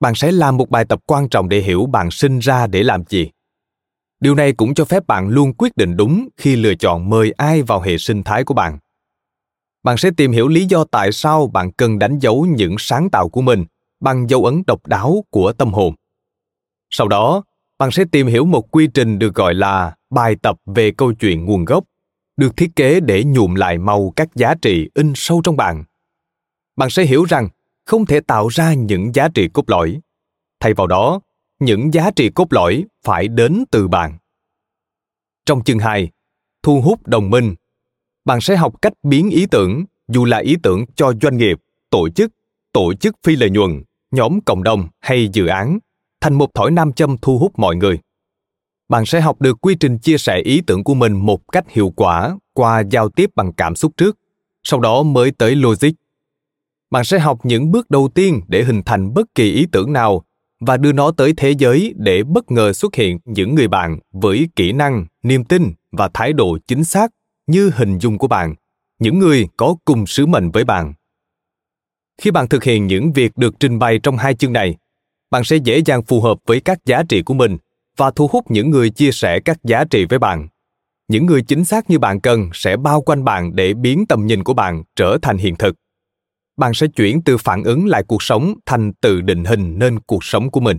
[0.00, 3.04] Bạn sẽ làm một bài tập quan trọng để hiểu bạn sinh ra để làm
[3.08, 3.30] gì.
[4.20, 7.62] Điều này cũng cho phép bạn luôn quyết định đúng khi lựa chọn mời ai
[7.62, 8.78] vào hệ sinh thái của bạn
[9.86, 13.28] bạn sẽ tìm hiểu lý do tại sao bạn cần đánh dấu những sáng tạo
[13.28, 13.64] của mình
[14.00, 15.94] bằng dấu ấn độc đáo của tâm hồn.
[16.90, 17.42] Sau đó
[17.78, 21.44] bạn sẽ tìm hiểu một quy trình được gọi là bài tập về câu chuyện
[21.44, 21.84] nguồn gốc
[22.36, 25.84] được thiết kế để nhuộm lại màu các giá trị in sâu trong bạn.
[26.76, 27.48] Bạn sẽ hiểu rằng
[27.84, 30.00] không thể tạo ra những giá trị cốt lõi.
[30.60, 31.20] Thay vào đó
[31.60, 34.18] những giá trị cốt lõi phải đến từ bạn.
[35.46, 36.10] Trong chương 2,
[36.62, 37.54] thu hút đồng minh
[38.26, 41.58] bạn sẽ học cách biến ý tưởng, dù là ý tưởng cho doanh nghiệp,
[41.90, 42.32] tổ chức
[42.72, 45.78] tổ chức phi lợi nhuận, nhóm cộng đồng hay dự án,
[46.20, 47.98] thành một thỏi nam châm thu hút mọi người.
[48.88, 51.92] Bạn sẽ học được quy trình chia sẻ ý tưởng của mình một cách hiệu
[51.96, 54.18] quả qua giao tiếp bằng cảm xúc trước,
[54.62, 55.90] sau đó mới tới logic.
[56.90, 60.22] Bạn sẽ học những bước đầu tiên để hình thành bất kỳ ý tưởng nào
[60.60, 64.48] và đưa nó tới thế giới để bất ngờ xuất hiện những người bạn với
[64.56, 67.12] kỹ năng, niềm tin và thái độ chính xác
[67.46, 68.54] như hình dung của bạn,
[68.98, 70.94] những người có cùng sứ mệnh với bạn.
[72.20, 74.76] Khi bạn thực hiện những việc được trình bày trong hai chương này,
[75.30, 77.56] bạn sẽ dễ dàng phù hợp với các giá trị của mình
[77.96, 80.48] và thu hút những người chia sẻ các giá trị với bạn.
[81.08, 84.44] Những người chính xác như bạn cần sẽ bao quanh bạn để biến tầm nhìn
[84.44, 85.76] của bạn trở thành hiện thực.
[86.56, 90.24] Bạn sẽ chuyển từ phản ứng lại cuộc sống thành tự định hình nên cuộc
[90.24, 90.78] sống của mình.